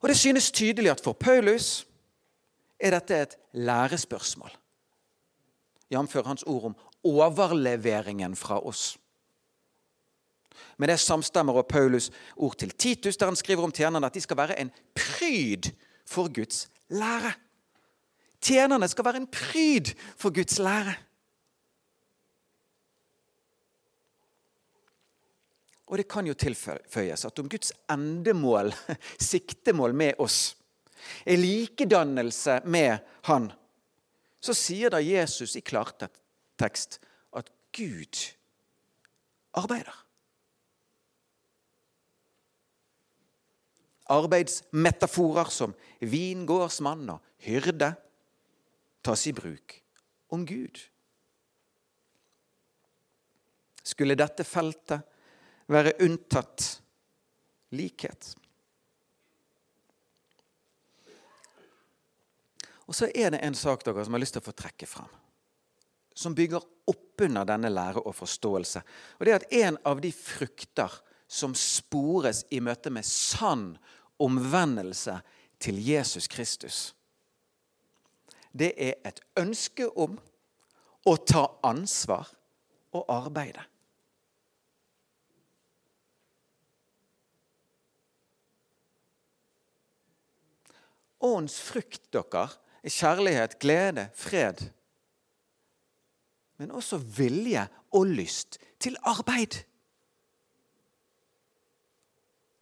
Og 0.01 0.09
Det 0.09 0.17
synes 0.17 0.51
tydelig 0.51 0.95
at 0.95 1.03
for 1.05 1.13
Paulus 1.13 1.85
er 2.81 2.95
dette 2.97 3.17
et 3.17 3.37
lærespørsmål 3.53 4.60
jf. 5.90 6.14
hans 6.24 6.42
ord 6.46 6.70
om 6.70 6.74
overleveringen 7.03 8.37
fra 8.37 8.59
oss. 8.59 8.98
Med 10.76 10.88
det 10.88 10.98
samstemmer 11.00 11.61
og 11.61 11.68
Paulus 11.68 12.11
ord 12.37 12.57
til 12.59 12.70
Titus, 12.70 13.16
der 13.16 13.26
han 13.26 13.37
skriver 13.37 13.64
om 13.64 13.72
tjenerne 13.72 14.07
at 14.07 14.14
de 14.14 14.20
skal 14.20 14.37
være 14.37 14.59
en 14.61 14.72
pryd 14.94 15.72
for 16.07 16.33
Guds 16.33 16.68
lære. 16.88 17.33
Tjenerne 18.40 18.88
skal 18.88 19.05
være 19.05 19.20
en 19.20 19.29
pryd 19.29 19.92
for 20.16 20.35
Guds 20.35 20.59
lære. 20.59 20.94
Og 25.90 25.98
det 25.98 26.07
kan 26.09 26.26
jo 26.26 26.35
tilføyes 26.38 27.24
at 27.26 27.38
om 27.38 27.48
Guds 27.50 27.72
endemål, 27.90 28.72
siktemål 29.33 29.94
med 29.94 30.20
oss, 30.22 30.57
er 31.26 31.37
likedannelse 31.40 32.61
med 32.64 32.98
Han, 33.22 33.50
så 34.40 34.55
sier 34.57 34.92
da 34.92 35.00
Jesus 35.05 35.57
i 35.59 35.62
klartekst 35.64 36.98
at 37.37 37.50
Gud 37.76 38.22
arbeider. 39.57 39.96
Arbeidsmetaforer 44.11 45.53
som 45.55 45.74
vingårdsmann 46.03 47.12
og 47.14 47.20
hyrde 47.44 47.92
tas 49.07 49.26
i 49.31 49.35
bruk 49.37 49.76
om 50.35 50.42
Gud. 50.48 50.81
Skulle 53.87 54.18
dette 54.18 54.44
feltet 54.46 55.07
være 55.70 55.94
unntatt 56.05 56.66
likhet? 57.76 58.35
Og 62.90 62.96
så 62.98 63.07
er 63.14 63.31
det 63.31 63.38
en 63.46 63.55
sak 63.55 63.85
dere 63.87 64.03
som 64.03 64.16
har 64.16 64.22
lyst 64.22 64.35
til 64.35 64.42
å 64.42 64.48
få 64.48 64.57
trekke 64.59 64.87
fram. 64.90 65.11
Som 66.11 66.35
bygger 66.35 66.64
opp 66.90 67.22
under 67.22 67.46
denne 67.46 67.70
lære 67.70 68.03
og 68.03 68.16
forståelse. 68.18 68.81
Og 69.20 69.22
det 69.22 69.31
er 69.31 69.38
at 69.38 69.53
en 69.61 69.76
av 69.87 70.00
de 70.03 70.11
frukter 70.11 70.96
som 71.31 71.55
spores 71.55 72.42
i 72.50 72.59
møte 72.59 72.90
med 72.90 73.07
sann 73.07 73.76
omvendelse 74.18 75.20
til 75.62 75.79
Jesus 75.87 76.26
Kristus, 76.26 76.79
det 78.50 78.72
er 78.74 78.96
et 79.07 79.20
ønske 79.38 79.87
om 79.94 80.16
å 81.07 81.14
ta 81.22 81.44
ansvar 81.62 82.26
og 82.90 83.07
arbeide. 83.07 83.62
Åndens 91.20 91.61
frukt, 91.62 92.03
dere, 92.11 92.48
kjærlighet, 92.88 93.59
glede, 93.61 94.09
fred. 94.14 94.62
Men 96.57 96.71
også 96.71 96.99
vilje 96.99 97.66
og 97.93 98.07
lyst 98.07 98.59
til 98.81 98.97
arbeid. 99.03 99.62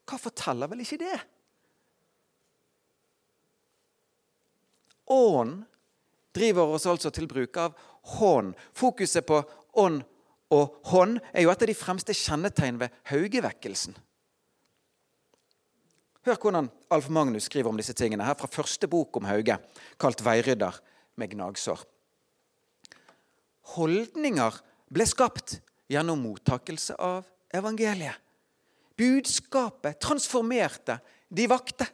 Hva 0.08 0.16
forteller 0.20 0.70
vel 0.70 0.82
ikke 0.84 1.00
det? 1.02 1.18
Ånd 5.12 5.62
driver 6.36 6.74
oss 6.74 6.86
altså 6.88 7.10
til 7.12 7.28
bruk 7.28 7.56
av 7.60 7.76
hånd. 8.18 8.54
Fokuset 8.76 9.26
på 9.28 9.40
ånd 9.80 10.02
og 10.54 10.78
hånd 10.88 11.18
er 11.32 11.44
jo 11.44 11.52
et 11.52 11.64
av 11.64 11.70
de 11.70 11.76
fremste 11.76 12.16
kjennetegn 12.16 12.80
ved 12.80 12.94
haugevekkelsen. 13.10 13.96
Hør 16.28 16.36
hvordan 16.36 16.66
Alf 16.92 17.06
Magnus 17.08 17.46
skriver 17.48 17.70
om 17.70 17.78
disse 17.80 17.94
tingene 17.96 18.26
her 18.26 18.34
fra 18.36 18.50
første 18.52 18.84
bok 18.90 19.16
om 19.16 19.24
Hauge, 19.24 19.54
kalt 19.96 20.20
'Veirydder 20.20 20.76
med 21.16 21.30
gnagsår'. 21.32 21.84
Holdninger 23.72 24.58
ble 24.92 25.06
skapt 25.08 25.54
gjennom 25.88 26.20
mottakelse 26.20 26.98
av 27.00 27.24
evangeliet. 27.54 28.20
Budskapet 28.98 29.96
transformerte 30.04 30.98
de 31.32 31.46
vakte. 31.48 31.86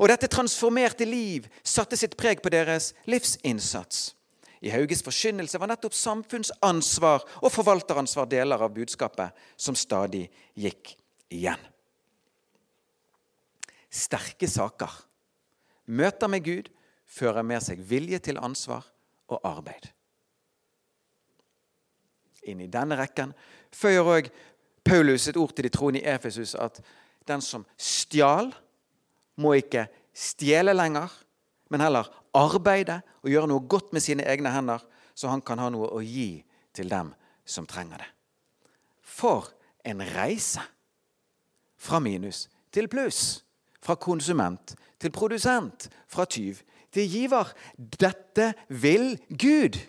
Og 0.00 0.10
dette 0.10 0.26
transformerte 0.26 1.06
liv 1.06 1.46
satte 1.62 1.96
sitt 1.96 2.16
preg 2.18 2.42
på 2.42 2.50
deres 2.50 2.94
livsinnsats. 3.06 4.14
I 4.58 4.72
Hauges 4.74 5.04
forkynnelse 5.06 5.60
var 5.60 5.70
nettopp 5.70 5.94
samfunnsansvar 5.94 7.22
og 7.44 7.52
forvalteransvar 7.52 8.26
deler 8.26 8.58
av 8.58 8.74
budskapet 8.74 9.46
som 9.54 9.78
stadig 9.78 10.24
gikk 10.58 10.96
igjen 11.30 11.62
sterke 13.94 14.48
saker. 14.50 14.90
Møter 15.86 16.30
med 16.30 16.44
Gud 16.44 16.70
fører 17.06 17.44
med 17.46 17.62
seg 17.62 17.82
vilje 17.84 18.18
til 18.24 18.40
ansvar 18.42 18.86
og 19.30 19.40
arbeid. 19.46 19.86
Inn 22.44 22.60
i 22.60 22.68
denne 22.68 22.98
rekken 22.98 23.32
føyer 23.72 24.10
òg 24.16 24.28
Paulus 24.84 25.28
et 25.30 25.38
ord 25.40 25.54
til 25.56 25.64
de 25.64 25.72
troende 25.72 26.02
i 26.02 26.08
Efesus 26.12 26.52
at 26.60 26.82
den 27.24 27.40
som 27.40 27.64
stjal, 27.80 28.52
må 29.40 29.56
ikke 29.58 29.88
stjele 30.14 30.74
lenger, 30.76 31.08
men 31.72 31.82
heller 31.82 32.06
arbeide 32.36 33.00
og 33.24 33.30
gjøre 33.32 33.48
noe 33.50 33.64
godt 33.66 33.94
med 33.96 34.04
sine 34.04 34.26
egne 34.30 34.52
hender, 34.54 34.82
så 35.14 35.30
han 35.32 35.42
kan 35.42 35.58
ha 35.58 35.70
noe 35.72 35.88
å 35.90 36.02
gi 36.04 36.44
til 36.74 36.90
dem 36.92 37.10
som 37.46 37.66
trenger 37.66 38.04
det. 38.04 38.10
For 39.02 39.48
en 39.86 40.02
reise 40.14 40.62
fra 41.80 42.00
minus 42.02 42.46
til 42.74 42.88
pluss. 42.92 43.43
Fra 43.84 43.96
konsument 44.00 44.74
til 44.98 45.12
produsent. 45.12 45.90
Fra 46.08 46.24
tyv 46.24 46.62
til 46.94 47.10
giver. 47.10 47.52
Dette 47.76 48.52
vil 48.68 49.18
Gud. 49.28 49.80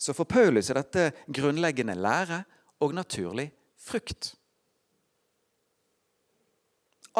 Så 0.00 0.14
for 0.16 0.24
Paulus 0.24 0.70
er 0.72 0.80
dette 0.80 1.10
grunnleggende 1.28 1.94
lære 1.94 2.42
og 2.80 2.94
naturlig 2.96 3.50
frukt. 3.76 4.32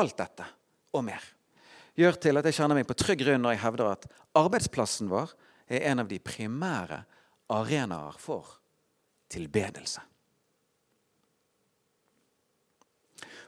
Alt 0.00 0.16
dette 0.16 0.46
og 0.96 1.04
mer 1.04 1.24
gjør 1.98 2.16
til 2.22 2.40
at 2.40 2.46
jeg 2.48 2.56
kjenner 2.56 2.78
meg 2.78 2.86
på 2.88 2.96
trygg 2.96 3.20
grunn 3.20 3.42
når 3.44 3.56
jeg 3.56 3.62
hevder 3.66 3.90
at 3.90 4.06
arbeidsplassen 4.38 5.10
vår 5.10 5.34
er 5.68 5.90
en 5.90 6.00
av 6.00 6.08
de 6.08 6.16
primære 6.22 7.02
arenaer 7.52 8.16
for 8.22 8.59
tilbedelse. 9.30 10.02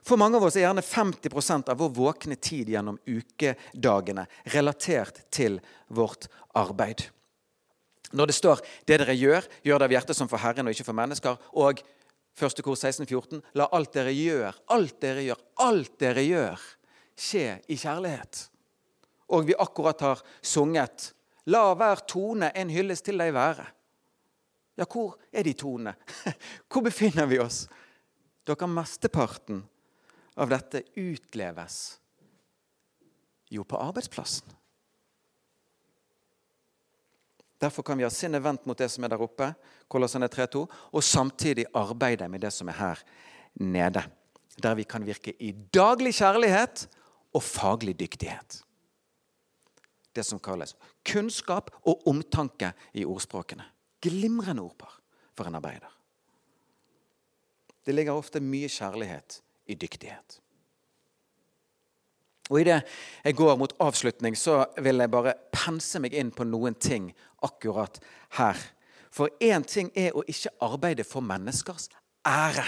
For 0.03 0.19
mange 0.19 0.39
av 0.39 0.49
oss 0.49 0.57
er 0.59 0.65
gjerne 0.65 0.83
50% 0.83 1.71
av 1.71 1.79
vår 1.79 1.91
våkne 1.95 2.37
tid 2.43 2.73
gjennom 2.73 2.99
ukedagene 3.07 4.25
relatert 4.55 5.21
til 5.31 5.61
vårt 5.95 6.27
arbeid. 6.59 7.05
Når 8.13 8.27
det 8.27 8.35
står 8.35 8.61
'det 8.85 8.99
dere 8.99 9.15
gjør, 9.15 9.47
gjør 9.65 9.79
det 9.79 9.85
av 9.85 9.91
hjertet 9.91 10.17
som 10.17 10.29
for 10.29 10.39
Herren 10.39 10.67
og 10.67 10.75
ikke 10.75 10.85
for 10.85 10.93
mennesker', 10.93 11.39
og 11.55 11.83
første 12.35 12.63
kor 12.63 12.75
14, 12.75 13.43
La 13.55 13.69
alt 13.73 13.93
dere 13.93 14.13
gjør, 14.13 14.53
alt 14.69 15.01
dere 15.01 15.23
gjør, 15.23 15.39
alt 15.59 15.99
dere 15.99 16.23
gjør, 16.23 16.61
skje 17.17 17.61
i 17.69 17.77
kjærlighet. 17.77 18.49
Og 19.29 19.47
vi 19.47 19.55
akkurat 19.55 20.01
har 20.01 20.23
sunget 20.43 21.15
'La 21.47 21.75
hver 21.75 22.07
tone 22.07 22.53
en 22.55 22.71
hyllest 22.71 23.05
til 23.05 23.19
deg 23.19 23.33
være'. 23.33 23.67
Ja, 24.77 24.87
hvor 24.89 25.19
er 25.33 25.45
de 25.45 25.53
tonene? 25.53 25.95
Hvor 26.71 26.85
befinner 26.85 27.27
vi 27.29 27.39
oss? 27.43 27.67
Dere, 28.49 28.67
mesteparten 28.67 29.61
av 30.41 30.49
dette 30.49 30.81
utleves 30.97 31.99
jo 33.53 33.65
på 33.69 33.77
arbeidsplassen. 33.77 34.49
Derfor 37.63 37.85
kan 37.87 38.01
vi 38.01 38.03
ha 38.03 38.11
sinnet 38.11 38.43
vendt 38.43 38.65
mot 38.67 38.79
det 38.79 38.89
som 38.91 39.05
er 39.05 39.13
der 39.13 39.23
oppe, 39.23 39.53
Kolossene 39.93 40.27
3.2, 40.27 40.65
og 40.67 41.05
samtidig 41.05 41.69
arbeide 41.79 42.27
med 42.33 42.43
det 42.43 42.51
som 42.51 42.73
er 42.73 42.79
her 42.81 43.03
nede. 43.61 44.03
Der 44.59 44.75
vi 44.75 44.89
kan 44.89 45.05
virke 45.07 45.37
i 45.39 45.53
daglig 45.53 46.17
kjærlighet 46.17 46.89
og 47.33 47.45
faglig 47.45 47.95
dyktighet. 48.01 48.63
Det 50.13 50.25
som 50.27 50.41
kalles 50.43 50.75
kunnskap 51.07 51.71
og 51.87 52.03
omtanke 52.09 52.73
i 52.99 53.05
ordspråkene. 53.07 53.65
Glimrende 54.03 54.65
ordpar 54.65 54.99
for 55.37 55.49
en 55.49 55.59
arbeider. 55.59 55.91
Det 57.83 57.95
ligger 57.95 58.19
ofte 58.19 58.43
mye 58.43 58.71
kjærlighet 58.71 59.41
i 59.71 59.75
dyktighet. 59.75 60.39
Og 62.51 62.61
Idet 62.61 62.83
jeg 63.25 63.37
går 63.37 63.57
mot 63.57 63.73
avslutning, 63.81 64.37
så 64.39 64.65
vil 64.83 65.01
jeg 65.01 65.11
bare 65.11 65.35
pense 65.55 66.01
meg 66.03 66.15
inn 66.15 66.31
på 66.35 66.45
noen 66.45 66.75
ting 66.75 67.11
akkurat 67.43 67.99
her. 68.39 68.59
For 69.13 69.33
én 69.41 69.65
ting 69.69 69.91
er 69.97 70.15
å 70.17 70.25
ikke 70.29 70.55
arbeide 70.65 71.05
for 71.07 71.25
menneskers 71.25 71.89
ære. 72.27 72.67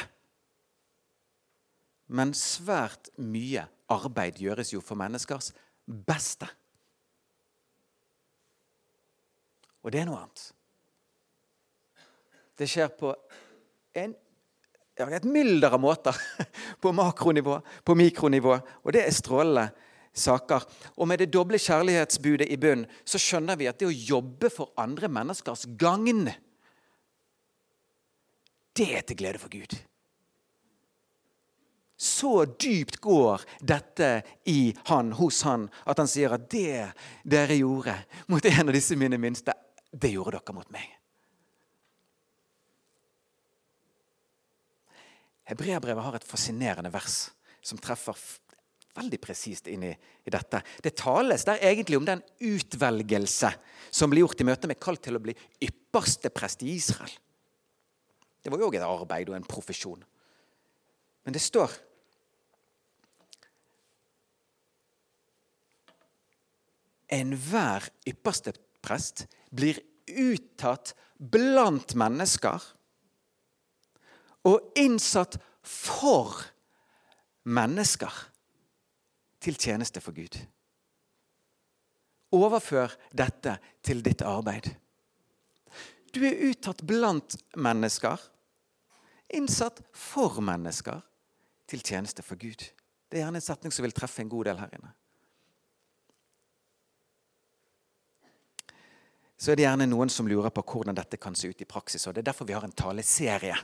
Men 2.07 2.35
svært 2.37 3.11
mye 3.17 3.65
arbeid 3.93 4.41
gjøres 4.41 4.75
jo 4.75 4.83
for 4.85 4.99
menneskers 4.99 5.53
beste. 5.85 6.49
Og 9.85 9.93
det 9.93 10.01
er 10.01 10.09
noe 10.09 10.23
annet. 10.23 10.45
Det 12.59 12.69
skjer 12.71 12.93
på 12.95 13.15
en 13.99 14.15
et 14.95 15.25
mylder 15.27 15.75
av 15.75 15.81
måter. 15.83 16.15
På 16.83 16.93
makronivå, 16.95 17.59
på 17.85 17.95
mikronivå. 17.99 18.59
Og 18.85 18.93
det 18.95 19.01
er 19.03 19.15
strålende 19.15 19.73
saker. 20.15 20.63
Og 20.95 21.09
med 21.11 21.19
det 21.19 21.33
doble 21.35 21.59
kjærlighetsbudet 21.59 22.47
i 22.47 22.59
bunn 22.61 22.85
så 23.03 23.19
skjønner 23.19 23.59
vi 23.59 23.67
at 23.67 23.81
det 23.81 23.89
å 23.89 23.97
jobbe 24.15 24.51
for 24.55 24.71
andre 24.79 25.11
menneskers 25.11 25.67
gagn, 25.81 26.29
det 28.75 28.89
er 28.99 29.03
til 29.07 29.19
glede 29.19 29.43
for 29.43 29.51
Gud. 29.51 29.75
Så 31.99 32.45
dypt 32.59 32.99
går 33.03 33.45
dette 33.63 34.09
i 34.51 34.75
han, 34.91 35.13
hos 35.15 35.43
han, 35.47 35.69
at 35.87 36.03
han 36.03 36.11
sier 36.11 36.35
at 36.35 36.49
det 36.51 36.91
dere 37.23 37.59
gjorde 37.59 37.95
mot 38.31 38.45
en 38.51 38.69
av 38.69 38.75
disse 38.75 38.99
mine 38.99 39.19
minste, 39.19 39.55
det 39.91 40.11
gjorde 40.15 40.41
dere 40.41 40.57
mot 40.59 40.71
meg. 40.75 40.91
Hebreabrevet 45.49 46.05
har 46.05 46.17
et 46.17 46.27
fascinerende 46.27 46.93
vers 46.93 47.29
som 47.65 47.81
treffer 47.81 48.17
veldig 48.95 49.19
presist 49.21 49.69
inn 49.69 49.85
i, 49.89 49.93
i, 49.93 50.33
dette. 50.33 50.61
Det 50.83 50.95
tales 50.97 51.45
der 51.47 51.63
egentlig 51.67 51.99
om 51.99 52.07
den 52.07 52.23
utvelgelse 52.47 53.51
som 53.91 54.13
blir 54.13 54.25
gjort 54.25 54.41
i 54.41 54.47
møte 54.49 54.71
med 54.71 54.81
kalt 54.83 55.03
til 55.05 55.19
å 55.19 55.23
bli 55.23 55.35
ypperste 55.67 56.31
prest 56.35 56.63
i 56.63 56.75
Israel. 56.77 57.13
Det 58.45 58.53
var 58.53 58.61
jo 58.61 58.69
òg 58.69 58.79
et 58.79 58.87
arbeid 58.87 59.33
og 59.33 59.39
en 59.39 59.49
profesjon. 59.49 60.05
Men 61.25 61.37
det 61.37 61.43
står 61.43 61.73
Enhver 67.15 67.85
ypperste 68.09 68.55
prest 68.83 69.27
blir 69.55 69.79
uttatt 70.09 70.95
blant 71.19 71.95
mennesker 72.01 72.65
og 74.45 74.77
innsatt 74.79 75.39
for 75.65 76.43
mennesker 77.45 78.13
til 79.45 79.57
tjeneste 79.61 80.01
for 80.05 80.17
Gud. 80.17 80.37
Overfør 82.35 82.93
dette 83.15 83.59
til 83.85 84.03
ditt 84.05 84.25
arbeid. 84.27 84.73
Du 86.15 86.23
er 86.27 86.41
uttatt 86.51 86.83
blant 86.87 87.37
mennesker, 87.57 88.21
innsatt 89.35 89.83
for 89.93 90.41
mennesker, 90.45 91.03
til 91.65 91.81
tjeneste 91.81 92.23
for 92.23 92.37
Gud. 92.37 92.61
Det 93.09 93.19
er 93.19 93.25
gjerne 93.25 93.41
en 93.41 93.45
setning 93.45 93.73
som 93.73 93.87
vil 93.87 93.95
treffe 93.97 94.21
en 94.21 94.29
god 94.29 94.51
del 94.51 94.59
her 94.61 94.75
inne. 94.77 94.91
Så 99.41 99.53
er 99.53 99.59
det 99.59 99.65
gjerne 99.65 99.89
noen 99.89 100.13
som 100.13 100.29
lurer 100.29 100.53
på 100.55 100.63
hvordan 100.69 100.97
dette 100.97 101.19
kan 101.21 101.35
se 101.37 101.51
ut 101.51 101.63
i 101.65 101.69
praksis. 101.69 102.07
og 102.07 102.15
Det 102.15 102.23
er 102.23 102.31
derfor 102.31 102.49
vi 102.49 102.55
har 102.57 102.65
en 102.65 102.77
taleserie 102.77 103.57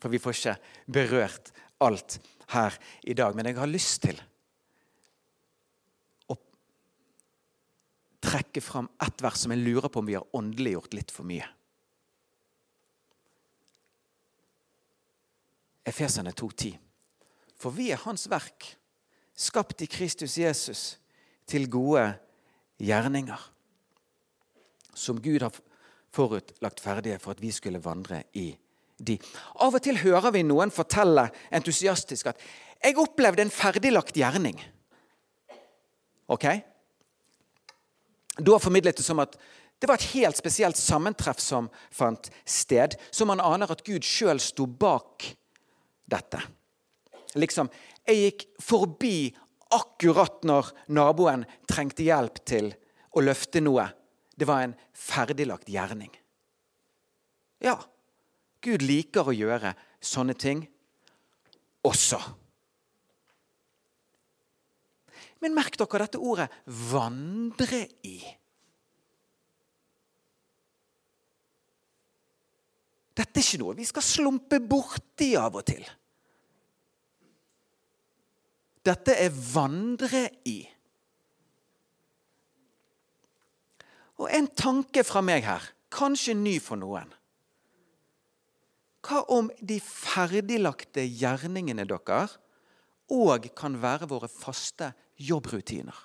for 0.00 0.12
vi 0.12 0.20
får 0.22 0.36
ikke 0.36 0.56
berørt 0.90 1.52
alt 1.84 2.18
her 2.54 2.76
i 3.02 3.14
dag. 3.14 3.36
Men 3.36 3.50
jeg 3.50 3.58
har 3.60 3.70
lyst 3.70 4.02
til 4.06 4.20
å 6.30 6.36
trekke 8.20 8.62
fram 8.64 8.90
ett 9.02 9.22
vers 9.22 9.44
som 9.44 9.54
jeg 9.54 9.64
lurer 9.64 9.88
på 9.88 10.02
om 10.02 10.08
vi 10.08 10.18
har 10.18 10.36
åndeliggjort 10.36 10.96
litt 10.96 11.14
for 11.14 11.28
mye. 11.28 11.46
Efeserne 15.90 16.32
2,10. 16.36 16.76
For 17.60 17.74
vi 17.74 17.90
er 17.92 18.00
Hans 18.04 18.28
verk, 18.30 18.66
skapt 19.36 19.82
i 19.84 19.88
Kristus 19.90 20.36
Jesus 20.38 20.84
til 21.48 21.66
gode 21.72 22.04
gjerninger, 22.80 23.40
som 24.94 25.20
Gud 25.20 25.42
har 25.44 25.56
forutlagt 26.12 26.82
ferdige 26.82 27.18
for 27.22 27.34
at 27.34 27.42
vi 27.42 27.52
skulle 27.54 27.82
vandre 27.82 28.22
i 28.36 28.50
de. 29.00 29.18
Av 29.60 29.74
og 29.74 29.82
til 29.82 29.98
hører 30.02 30.32
vi 30.34 30.44
noen 30.46 30.72
fortelle 30.74 31.30
entusiastisk 31.50 32.26
at 32.32 32.38
'jeg 32.82 32.98
opplevde 32.98 33.42
en 33.42 33.50
ferdiglagt 33.50 34.16
gjerning'. 34.16 34.60
Ok? 36.28 36.46
Da 38.38 38.58
formidlet 38.58 38.96
det 38.96 39.04
som 39.04 39.18
at 39.18 39.36
det 39.80 39.88
var 39.88 39.96
et 39.96 40.12
helt 40.12 40.36
spesielt 40.36 40.76
sammentreff 40.76 41.40
som 41.40 41.70
fant 41.90 42.30
sted, 42.44 42.96
så 43.10 43.24
man 43.24 43.40
aner 43.40 43.70
at 43.72 43.84
Gud 43.84 44.04
sjøl 44.04 44.40
sto 44.40 44.66
bak 44.66 45.36
dette. 46.08 46.40
Liksom 47.34 47.70
Jeg 48.06 48.16
gikk 48.16 48.46
forbi 48.64 49.36
akkurat 49.70 50.42
når 50.42 50.72
naboen 50.88 51.44
trengte 51.68 52.02
hjelp 52.02 52.40
til 52.48 52.72
å 53.14 53.22
løfte 53.22 53.60
noe. 53.62 53.84
Det 54.34 54.48
var 54.48 54.64
en 54.64 54.74
ferdiglagt 54.96 55.68
gjerning. 55.70 56.10
Ja, 57.62 57.76
Gud 58.60 58.84
liker 58.84 59.28
å 59.28 59.34
gjøre 59.34 59.72
sånne 60.04 60.36
ting 60.36 60.62
også. 61.86 62.20
Men 65.40 65.56
merk 65.56 65.78
dere 65.80 66.04
dette 66.04 66.20
ordet 66.20 66.50
'vandre 66.66 67.86
i'. 68.04 68.36
Dette 73.16 73.40
er 73.40 73.44
ikke 73.44 73.60
noe 73.60 73.76
vi 73.76 73.84
skal 73.88 74.04
slumpe 74.04 74.60
borti 74.60 75.34
av 75.36 75.56
og 75.56 75.64
til. 75.64 75.84
Dette 78.84 79.16
er 79.16 79.30
'vandre 79.30 80.28
i'. 80.44 80.68
Og 84.20 84.28
en 84.28 84.46
tanke 84.48 85.04
fra 85.04 85.20
meg 85.24 85.44
her, 85.44 85.64
kanskje 85.88 86.34
ny 86.36 86.58
for 86.60 86.76
noen. 86.76 87.08
Hva 89.00 89.22
om 89.32 89.48
de 89.64 89.78
ferdiglagte 89.80 91.06
gjerningene 91.08 91.86
deres 91.88 92.36
òg 93.10 93.48
kan 93.58 93.78
være 93.80 94.08
våre 94.10 94.28
faste 94.30 94.92
jobbrutiner? 95.18 95.96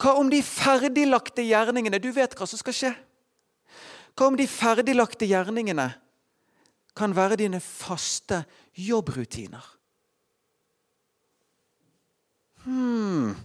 Hva 0.00 0.14
om 0.18 0.30
de 0.32 0.40
ferdiglagte 0.42 1.44
gjerningene 1.44 2.00
Du 2.00 2.08
vet 2.14 2.34
hva 2.34 2.46
som 2.48 2.58
skal 2.60 2.76
skje. 2.76 2.92
Hva 4.16 4.30
om 4.30 4.38
de 4.38 4.46
ferdiglagte 4.50 5.28
gjerningene 5.28 5.90
kan 6.96 7.14
være 7.16 7.38
dine 7.40 7.60
faste 7.62 8.42
jobbrutiner? 8.74 9.64
Hmm. 12.64 13.36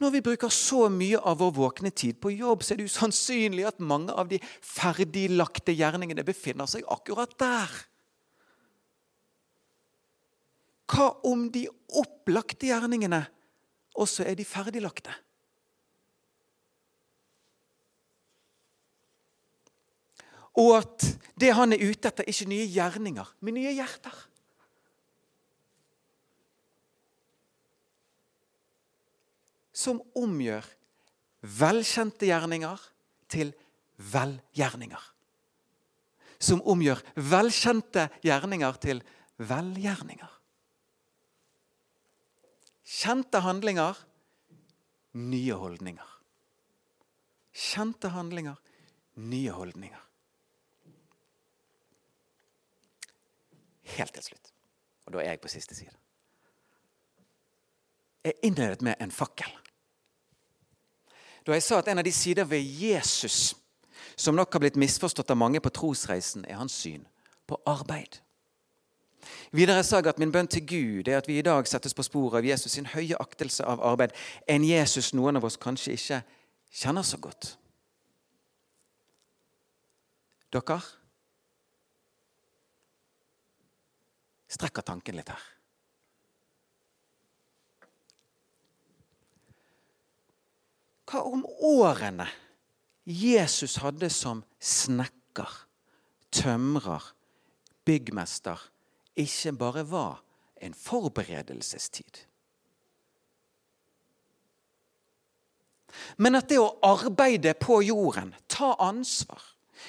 Når 0.00 0.14
vi 0.14 0.22
bruker 0.24 0.52
så 0.52 0.86
mye 0.92 1.18
av 1.20 1.42
vår 1.42 1.50
våkne 1.58 1.90
tid 1.92 2.16
på 2.22 2.32
jobb, 2.32 2.62
så 2.64 2.72
er 2.72 2.80
det 2.80 2.88
usannsynlig 2.88 3.66
at 3.68 3.82
mange 3.84 4.14
av 4.16 4.30
de 4.30 4.38
ferdiglagte 4.64 5.74
gjerningene 5.76 6.24
befinner 6.24 6.70
seg 6.70 6.86
akkurat 6.88 7.34
der. 7.40 7.74
Hva 10.90 11.10
om 11.28 11.44
de 11.52 11.66
opplagte 12.00 12.70
gjerningene 12.70 13.20
også 14.00 14.24
er 14.24 14.38
de 14.40 14.48
ferdiglagte? 14.48 15.12
Og 20.58 20.72
at 20.80 21.06
det 21.40 21.52
han 21.54 21.76
er 21.76 21.84
ute 21.84 22.08
etter, 22.08 22.26
ikke 22.26 22.48
nye 22.50 22.66
gjerninger, 22.72 23.36
men 23.44 23.60
nye 23.60 23.76
hjerter. 23.76 24.16
Som 29.80 30.02
omgjør 30.18 30.66
velkjente 31.60 32.28
gjerninger 32.28 32.82
til 33.32 33.54
velgjerninger. 34.12 35.06
Som 36.40 36.60
omgjør 36.68 37.00
velkjente 37.30 38.08
gjerninger 38.24 38.80
til 38.82 39.02
velgjerninger. 39.40 40.36
Kjente 42.90 43.40
handlinger, 43.44 43.96
nye 45.14 45.56
holdninger. 45.56 46.14
Kjente 47.54 48.10
handlinger, 48.12 48.58
nye 49.14 49.52
holdninger. 49.54 50.06
Helt 53.96 54.14
til 54.14 54.26
slutt. 54.26 54.52
Og 55.06 55.14
da 55.14 55.22
er 55.22 55.32
jeg 55.32 55.42
på 55.42 55.50
siste 55.50 55.76
side. 55.78 55.94
Jeg 58.24 58.36
innledet 58.44 58.82
med 58.84 59.00
en 59.00 59.12
fakkel. 59.14 59.50
Da 61.46 61.56
jeg 61.56 61.64
sa 61.64 61.78
at 61.80 61.88
en 61.88 61.98
av 61.98 62.04
de 62.04 62.12
sider 62.12 62.44
ved 62.44 62.62
Jesus 62.62 63.54
som 64.16 64.36
nok 64.36 64.52
har 64.52 64.60
blitt 64.60 64.76
misforstått 64.76 65.30
av 65.32 65.38
mange 65.40 65.60
på 65.60 65.72
trosreisen, 65.72 66.44
er 66.44 66.60
hans 66.60 66.76
syn 66.76 67.06
på 67.48 67.56
arbeid. 67.66 68.20
Videre 69.52 69.82
sa 69.84 69.98
jeg 70.00 70.12
at 70.12 70.20
min 70.20 70.32
bønn 70.32 70.48
til 70.50 70.62
Gud 70.66 71.08
er 71.08 71.18
at 71.18 71.28
vi 71.28 71.38
i 71.38 71.44
dag 71.44 71.66
settes 71.68 71.94
på 71.96 72.04
sporet 72.06 72.38
av 72.40 72.46
Jesus 72.46 72.76
sin 72.76 72.88
høye 72.92 73.18
aktelse 73.20 73.64
av 73.66 73.82
arbeid, 73.84 74.14
en 74.46 74.64
Jesus 74.64 75.12
noen 75.16 75.40
av 75.40 75.48
oss 75.48 75.58
kanskje 75.60 75.96
ikke 75.96 76.20
kjenner 76.82 77.06
så 77.06 77.18
godt. 77.20 77.54
Dere 80.50 80.80
strekker 84.50 84.82
tanken 84.82 85.18
litt 85.18 85.30
her. 85.30 85.59
Hva 91.10 91.24
om 91.26 91.42
årene 91.66 92.28
Jesus 93.10 93.80
hadde 93.82 94.06
som 94.14 94.44
snekker, 94.62 95.50
tømrer, 96.30 97.02
byggmester, 97.82 98.60
ikke 99.18 99.52
bare 99.58 99.82
var 99.90 100.20
en 100.62 100.76
forberedelsestid? 100.76 102.20
Men 106.22 106.38
at 106.38 106.46
det 106.52 106.60
å 106.62 106.76
arbeide 106.86 107.56
på 107.58 107.80
jorden, 107.82 108.30
ta 108.46 108.76
ansvar, 108.78 109.42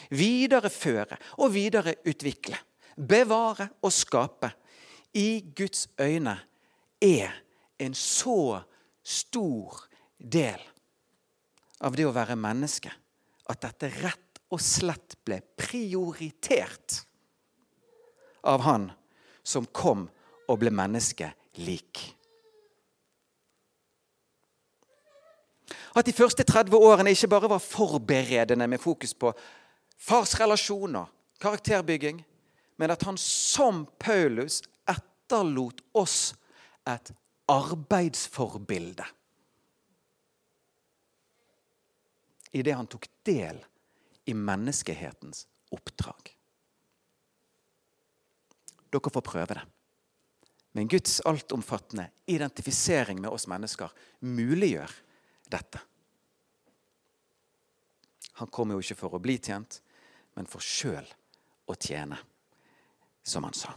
videreføre 0.09 1.19
og 1.37 1.53
videreutvikle, 1.53 2.57
bevare 2.97 3.69
og 3.85 3.93
skape, 3.93 4.55
i 5.13 5.43
Guds 5.53 5.85
øyne 6.01 6.39
er 7.03 7.35
en 7.77 7.93
så 7.93 8.63
stor 9.03 9.83
del 10.17 10.70
av 11.81 11.95
det 11.97 12.05
å 12.05 12.13
være 12.15 12.37
menneske 12.39 12.91
at 13.51 13.63
dette 13.65 13.89
rett 14.01 14.41
og 14.51 14.61
slett 14.61 15.17
ble 15.25 15.39
prioritert 15.59 17.01
av 18.47 18.63
Han 18.65 18.89
som 19.43 19.67
kom 19.73 20.07
og 20.49 20.59
ble 20.61 20.71
menneske 20.73 21.31
lik. 21.61 22.01
At 25.97 26.07
de 26.07 26.13
første 26.15 26.43
30 26.47 26.75
årene 26.77 27.11
ikke 27.11 27.29
bare 27.31 27.49
var 27.51 27.63
forberedende 27.63 28.67
med 28.69 28.79
fokus 28.79 29.13
på 29.13 29.33
fars 29.99 30.33
relasjoner, 30.39 31.09
karakterbygging, 31.41 32.21
men 32.79 32.93
at 32.93 33.03
han 33.05 33.17
som 33.19 33.83
Paulus 33.99 34.61
etterlot 34.89 35.81
oss 35.97 36.33
et 36.87 37.11
arbeidsforbilde. 37.51 39.05
Idet 42.51 42.75
han 42.75 42.89
tok 42.91 43.07
del 43.27 43.61
i 44.27 44.33
menneskehetens 44.35 45.45
oppdrag. 45.71 46.33
Dere 48.91 49.13
får 49.13 49.23
prøve 49.23 49.55
det. 49.55 49.63
Men 50.71 50.87
Guds 50.87 51.19
altomfattende 51.27 52.09
identifisering 52.31 53.21
med 53.21 53.31
oss 53.31 53.47
mennesker 53.47 53.91
muliggjør 54.19 54.91
dette. 55.51 55.79
Han 58.39 58.47
kommer 58.47 58.75
jo 58.75 58.83
ikke 58.83 58.99
for 58.99 59.15
å 59.15 59.21
bli 59.23 59.35
tjent, 59.37 59.81
men 60.35 60.47
for 60.47 60.63
sjøl 60.63 61.07
å 61.67 61.75
tjene, 61.75 62.17
som 63.23 63.43
han 63.45 63.55
sa. 63.55 63.73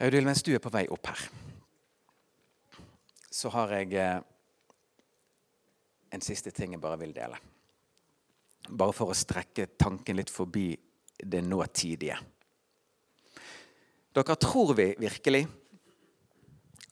Audhild, 0.00 0.26
mens 0.28 0.42
du 0.44 0.50
er 0.52 0.60
på 0.60 0.72
vei 0.72 0.84
opp 0.92 1.08
her, 1.08 1.28
så 3.36 3.50
har 3.52 3.72
jeg 3.76 3.92
eh, 4.00 4.20
en 6.10 6.22
siste 6.24 6.50
ting 6.56 6.72
jeg 6.72 6.80
bare 6.80 6.96
vil 7.02 7.12
dele. 7.12 7.36
Bare 8.68 8.94
for 8.96 9.12
å 9.12 9.16
strekke 9.16 9.68
tanken 9.76 10.16
litt 10.16 10.32
forbi 10.32 10.70
det 11.20 11.42
nåtidige. 11.44 12.16
Dere 14.16 14.36
tror 14.40 14.72
vi 14.78 14.86
virkelig 14.96 15.42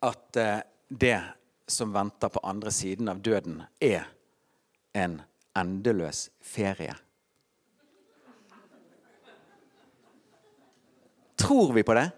at 0.04 0.36
eh, 0.36 0.60
det 0.88 1.16
som 1.66 1.94
venter 1.94 2.28
på 2.28 2.42
andre 2.44 2.72
siden 2.76 3.08
av 3.08 3.22
døden, 3.24 3.62
er 3.80 4.04
en 4.92 5.16
endeløs 5.56 6.26
ferie? 6.44 6.92
Tror 11.40 11.72
vi 11.72 11.86
på 11.88 11.96
det? 11.96 12.10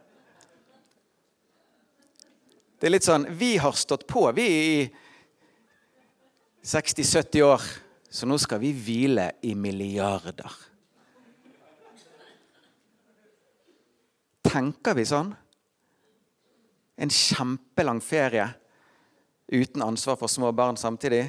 Det 2.86 2.90
er 2.92 3.00
litt 3.00 3.06
sånn 3.08 3.24
Vi 3.34 3.56
har 3.58 3.72
stått 3.74 4.04
på, 4.06 4.20
vi 4.30 4.44
i 4.46 4.82
60-70 6.62 7.42
år, 7.42 7.62
så 8.06 8.28
nå 8.30 8.36
skal 8.38 8.60
vi 8.62 8.68
hvile 8.70 9.24
i 9.42 9.56
milliarder. 9.58 10.54
Tenker 14.46 14.94
vi 14.94 15.06
sånn? 15.10 15.32
En 16.94 17.10
kjempelang 17.10 17.98
ferie 17.98 18.46
uten 19.50 19.82
ansvar 19.82 20.20
for 20.22 20.30
små 20.30 20.52
barn 20.54 20.78
samtidig? 20.78 21.24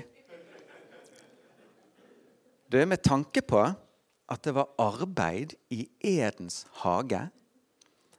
Det 2.70 2.84
er 2.86 2.94
med 2.94 3.02
tanke 3.02 3.42
på 3.42 3.66
at 3.66 4.46
det 4.46 4.54
var 4.60 4.78
arbeid 4.78 5.58
i 5.74 5.88
Edens 6.06 6.68
hage 6.84 7.24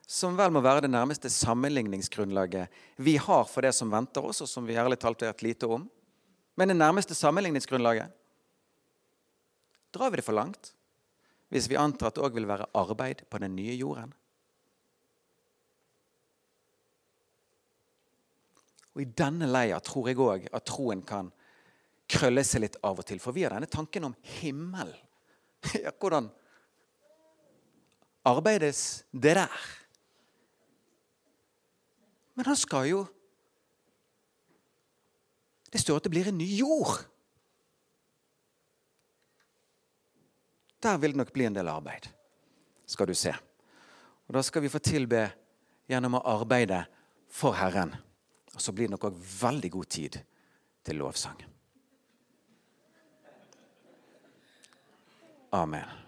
som 0.08 0.38
vel 0.38 0.52
må 0.54 0.62
være 0.64 0.86
det 0.86 0.90
nærmeste 0.90 1.28
sammenligningsgrunnlaget 1.28 2.72
vi 3.04 3.18
har 3.20 3.44
for 3.44 3.66
det 3.66 3.74
som 3.76 3.90
venter 3.92 4.24
oss, 4.24 4.40
og 4.40 4.48
som 4.48 4.64
vi 4.64 4.78
ærlig 4.80 4.96
talt 5.02 5.20
vet 5.20 5.44
lite 5.44 5.68
om. 5.68 5.84
Men 6.56 6.72
det 6.72 6.78
nærmeste 6.78 7.14
sammenligningsgrunnlaget 7.14 8.14
Drar 9.92 10.10
vi 10.12 10.18
det 10.20 10.24
for 10.26 10.36
langt 10.36 10.74
hvis 11.48 11.68
vi 11.70 11.78
antar 11.80 12.10
at 12.10 12.18
det 12.18 12.24
òg 12.26 12.34
vil 12.36 12.48
være 12.48 12.66
arbeid 12.76 13.22
på 13.32 13.38
den 13.40 13.54
nye 13.56 13.72
jorden? 13.78 14.10
Og 18.92 19.00
I 19.00 19.08
denne 19.16 19.48
leia 19.48 19.78
tror 19.80 20.10
jeg 20.10 20.20
òg 20.20 20.48
at 20.52 20.66
troen 20.68 21.00
kan 21.08 21.30
krølle 22.08 22.44
seg 22.44 22.64
litt 22.64 22.76
av 22.84 23.00
og 23.00 23.06
til. 23.08 23.20
For 23.22 23.36
vi 23.36 23.46
har 23.46 23.54
denne 23.56 23.68
tanken 23.70 24.10
om 24.10 24.16
himmel. 24.40 24.92
Ja, 25.84 25.90
hvordan 25.90 26.28
arbeides 28.28 29.04
det 29.10 29.34
der? 29.40 29.64
Men 32.38 32.46
han 32.46 32.56
skal 32.56 32.86
jo 32.86 33.06
Det 35.72 35.80
står 35.82 35.98
at 35.98 36.06
det 36.06 36.10
blir 36.14 36.28
en 36.30 36.38
ny 36.38 36.46
jord. 36.56 37.02
Der 40.80 40.96
vil 40.96 41.12
det 41.12 41.20
nok 41.20 41.32
bli 41.34 41.44
en 41.44 41.58
del 41.58 41.68
arbeid, 41.68 42.08
skal 42.86 43.10
du 43.10 43.12
se. 43.12 43.34
Og 44.28 44.34
Da 44.34 44.42
skal 44.42 44.64
vi 44.64 44.72
få 44.72 44.80
tilbe 44.80 45.26
gjennom 45.90 46.16
å 46.16 46.24
arbeide 46.24 46.86
for 47.28 47.52
Herren. 47.52 47.92
Og 48.54 48.64
så 48.64 48.72
blir 48.72 48.88
det 48.88 48.96
nok 48.96 49.10
òg 49.10 49.20
veldig 49.42 49.70
god 49.76 49.92
tid 49.92 50.20
til 50.88 51.02
lovsang. 51.02 51.44
Amen. 55.52 56.07